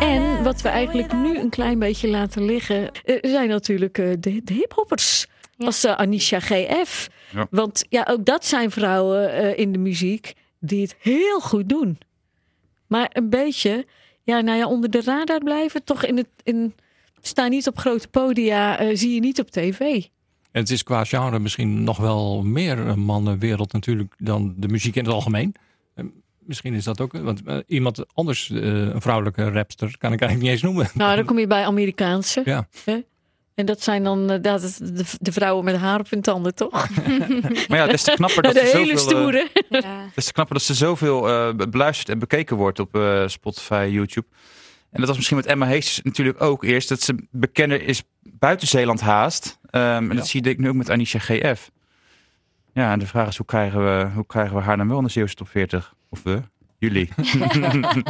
En 0.00 0.42
wat 0.42 0.62
we 0.62 0.68
eigenlijk 0.68 1.12
nu 1.12 1.38
een 1.38 1.50
klein 1.50 1.78
beetje 1.78 2.08
laten 2.08 2.44
liggen, 2.44 2.90
eh, 2.92 3.16
zijn 3.22 3.48
natuurlijk 3.48 3.98
eh, 3.98 4.08
de, 4.20 4.40
de 4.44 4.52
hiphoppers. 4.52 5.26
Ja. 5.56 5.66
Als 5.66 5.84
eh, 5.84 5.92
Anisha 5.92 6.40
GF. 6.40 7.08
Ja. 7.32 7.46
Want 7.50 7.84
ja, 7.88 8.06
ook 8.10 8.24
dat 8.24 8.44
zijn 8.44 8.70
vrouwen 8.70 9.32
eh, 9.32 9.58
in 9.58 9.72
de 9.72 9.78
muziek 9.78 10.32
die 10.60 10.82
het 10.82 10.96
heel 10.98 11.40
goed 11.40 11.68
doen. 11.68 11.98
Maar 12.86 13.10
een 13.12 13.30
beetje, 13.30 13.86
ja, 14.22 14.40
nou 14.40 14.58
ja, 14.58 14.66
onder 14.66 14.90
de 14.90 15.02
radar 15.02 15.38
blijven. 15.38 15.84
Toch 15.84 16.04
in 16.04 16.16
het, 16.16 16.28
in, 16.42 16.74
staan 17.20 17.50
niet 17.50 17.66
op 17.66 17.78
grote 17.78 18.08
podia, 18.08 18.78
eh, 18.78 18.96
zie 18.96 19.14
je 19.14 19.20
niet 19.20 19.40
op 19.40 19.50
tv. 19.50 19.80
En 20.52 20.62
het 20.62 20.70
is 20.70 20.82
qua 20.82 21.04
genre 21.04 21.38
misschien 21.38 21.84
nog 21.84 21.96
wel 21.96 22.42
meer 22.42 22.78
een 22.78 23.00
mannenwereld 23.00 23.72
natuurlijk 23.72 24.14
dan 24.18 24.54
de 24.56 24.68
muziek 24.68 24.96
in 24.96 25.04
het 25.04 25.12
algemeen. 25.12 25.54
Misschien 26.46 26.74
is 26.74 26.84
dat 26.84 27.00
ook, 27.00 27.12
want 27.12 27.42
iemand 27.66 28.14
anders, 28.14 28.50
eh, 28.50 28.58
een 28.62 29.00
vrouwelijke 29.00 29.50
rapster, 29.50 29.98
kan 29.98 30.12
ik 30.12 30.20
eigenlijk 30.20 30.40
niet 30.40 30.50
eens 30.50 30.62
noemen. 30.62 30.90
Nou, 30.94 31.16
dan 31.16 31.24
kom 31.24 31.38
je 31.38 31.46
bij 31.46 31.64
Amerikaanse. 31.64 32.42
Ja. 32.44 32.68
Hè? 32.84 33.00
En 33.56 33.66
dat 33.66 33.82
zijn 33.82 34.04
dan 34.04 34.30
eh, 34.30 34.42
dat, 34.42 34.78
de, 34.82 35.04
de 35.20 35.32
vrouwen 35.32 35.64
met 35.64 35.76
haar 35.76 36.00
op 36.00 36.10
hun 36.10 36.20
tanden, 36.20 36.54
toch? 36.54 36.88
Maar 37.68 37.78
ja, 37.78 37.86
des 37.86 38.02
te 38.02 38.12
knapper 38.12 38.42
dat 38.52 38.54
de 38.54 38.66
ze 38.66 38.76
hele 38.76 38.98
zoveel, 38.98 39.16
eh, 39.16 39.16
stoere. 39.16 39.50
Ja. 39.68 40.10
des 40.14 40.24
te 40.24 40.32
knapper 40.32 40.54
dat 40.54 40.64
ze 40.64 40.74
zoveel 40.74 41.28
eh, 41.28 41.54
beluisterd 41.68 42.08
en 42.08 42.18
bekeken 42.18 42.56
wordt 42.56 42.78
op 42.78 42.96
eh, 42.96 43.22
Spotify, 43.26 43.88
YouTube. 43.92 44.26
En 44.90 44.98
dat 44.98 45.06
was 45.06 45.16
misschien 45.16 45.36
met 45.36 45.46
Emma 45.46 45.66
Hees 45.66 46.00
natuurlijk 46.02 46.42
ook 46.42 46.64
eerst. 46.64 46.88
Dat 46.88 47.00
ze 47.00 47.26
bekender 47.30 47.82
is 47.82 48.02
buiten 48.22 48.68
Zeeland 48.68 49.00
haast. 49.00 49.58
Ehm, 49.70 49.82
en 49.84 50.08
Ja. 50.08 50.14
dat 50.14 50.26
zie 50.28 50.42
ik 50.42 50.58
nu 50.58 50.68
ook 50.68 50.74
met 50.74 50.90
Anisha 50.90 51.18
GF. 51.18 51.70
Ja, 52.72 52.92
en 52.92 52.98
de 52.98 53.06
vraag 53.06 53.28
is 53.28 53.36
hoe 53.36 53.46
krijgen 53.46 53.84
we, 53.84 54.08
hoe 54.14 54.26
krijgen 54.26 54.56
we 54.56 54.62
haar 54.62 54.76
dan 54.76 54.88
wel 54.88 54.98
in 54.98 55.04
de 55.04 55.10
Zeeuwse 55.10 55.34
top 55.34 55.48
40? 55.48 55.94
Of 56.08 56.22
we? 56.22 56.40
Jullie. 56.78 57.08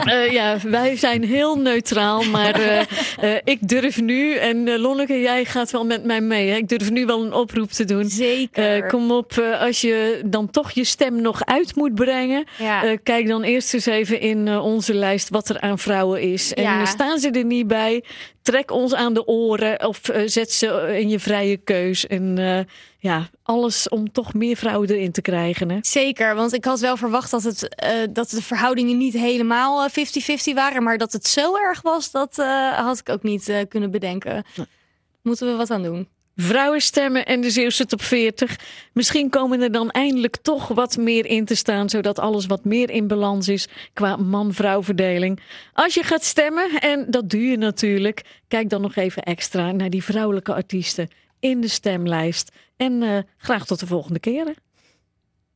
Eh, 0.04 0.32
ja, 0.32 0.56
wij 0.64 0.96
zijn 0.96 1.24
heel 1.24 1.56
neutraal, 1.58 2.22
maar 2.24 2.54
eh, 2.60 2.80
eh, 2.80 3.40
ik 3.44 3.68
durf 3.68 4.00
nu, 4.00 4.34
en 4.34 4.78
Lonneke, 4.78 5.20
jij 5.20 5.44
gaat 5.44 5.70
wel 5.70 5.84
met 5.84 6.04
mij 6.04 6.20
mee. 6.20 6.48
Hè? 6.48 6.56
Ik 6.56 6.68
durf 6.68 6.90
nu 6.90 7.06
wel 7.06 7.24
een 7.24 7.32
oproep 7.32 7.70
te 7.70 7.84
doen. 7.84 8.04
Zeker. 8.04 8.82
Eh, 8.82 8.88
kom 8.88 9.10
op, 9.10 9.32
eh, 9.38 9.60
als 9.60 9.80
je 9.80 10.20
dan 10.26 10.50
toch 10.50 10.70
je 10.70 10.84
stem 10.84 11.20
nog 11.22 11.44
uit 11.44 11.74
moet 11.76 11.94
brengen. 11.94 12.44
ja. 12.58 12.84
eh, 12.84 12.96
kijk 13.02 13.26
dan 13.28 13.42
eerst 13.42 13.74
eens 13.74 13.86
even 13.86 14.20
in 14.20 14.48
eh, 14.48 14.64
onze 14.64 14.94
lijst 14.94 15.28
wat 15.28 15.48
er 15.48 15.60
aan 15.60 15.78
vrouwen 15.78 16.20
is. 16.22 16.54
En 16.54 16.62
Ja. 16.62 16.84
staan 16.84 17.18
ze 17.18 17.30
er 17.30 17.44
niet 17.44 17.66
bij, 17.66 18.04
trek 18.42 18.70
ons 18.70 18.94
aan 18.94 19.14
de 19.14 19.26
oren 19.26 19.86
of 19.86 20.00
zet 20.26 20.52
ze 20.52 20.96
in 21.00 21.08
je 21.08 21.18
vrije 21.18 21.56
keus. 21.56 22.06
En 22.06 22.38
eh, 22.38 22.58
ja, 23.06 23.28
alles 23.42 23.88
om 23.88 24.12
toch 24.12 24.34
meer 24.34 24.56
vrouwen 24.56 24.90
erin 24.90 25.12
te 25.12 25.20
krijgen. 25.20 25.70
Hè? 25.70 25.78
Zeker, 25.80 26.34
want 26.34 26.52
ik 26.52 26.64
had 26.64 26.80
wel 26.80 26.96
verwacht 26.96 27.30
dat, 27.30 27.42
het, 27.42 27.68
eh, 27.68 27.90
dat 28.10 28.30
de 28.30 28.42
verhoudingen 28.42 28.96
niet 28.96 29.12
helemaal 29.12 29.84
eh, 29.84 29.90
50-50 30.50 30.54
waren. 30.54 30.82
Maar 30.82 30.98
dat 30.98 31.12
het 31.12 31.26
zo 31.26 31.56
erg 31.56 31.82
was, 31.82 32.10
dat 32.10 32.38
eh, 32.38 32.72
had 32.72 32.98
ik 32.98 33.08
ook 33.08 33.22
niet 33.22 33.48
eh, 33.48 33.58
kunnen 33.68 33.90
bedenken. 33.90 34.44
Moeten 35.22 35.46
we 35.46 35.56
wat 35.56 35.70
aan 35.70 35.82
doen? 35.82 36.08
Vrouwenstemmen 36.36 37.26
en 37.26 37.40
de 37.40 37.50
Zeeuwse 37.50 37.86
top 37.86 38.02
40. 38.02 38.58
Misschien 38.92 39.30
komen 39.30 39.60
er 39.60 39.72
dan 39.72 39.90
eindelijk 39.90 40.36
toch 40.36 40.68
wat 40.68 40.96
meer 40.96 41.26
in 41.26 41.44
te 41.44 41.54
staan, 41.54 41.88
zodat 41.88 42.18
alles 42.18 42.46
wat 42.46 42.64
meer 42.64 42.90
in 42.90 43.06
balans 43.06 43.48
is 43.48 43.68
qua 43.92 44.16
man-vrouw 44.16 44.82
verdeling. 44.82 45.40
Als 45.72 45.94
je 45.94 46.02
gaat 46.02 46.24
stemmen, 46.24 46.70
en 46.70 47.06
dat 47.10 47.30
doe 47.30 47.46
je 47.46 47.56
natuurlijk, 47.56 48.22
kijk 48.48 48.68
dan 48.68 48.80
nog 48.80 48.96
even 48.96 49.22
extra 49.22 49.72
naar 49.72 49.90
die 49.90 50.04
vrouwelijke 50.04 50.54
artiesten 50.54 51.08
in 51.40 51.60
de 51.60 51.68
stemlijst. 51.68 52.52
En 52.76 53.02
eh, 53.02 53.18
graag 53.36 53.66
tot 53.66 53.80
de 53.80 53.86
volgende 53.86 54.18
keren. 54.18 54.54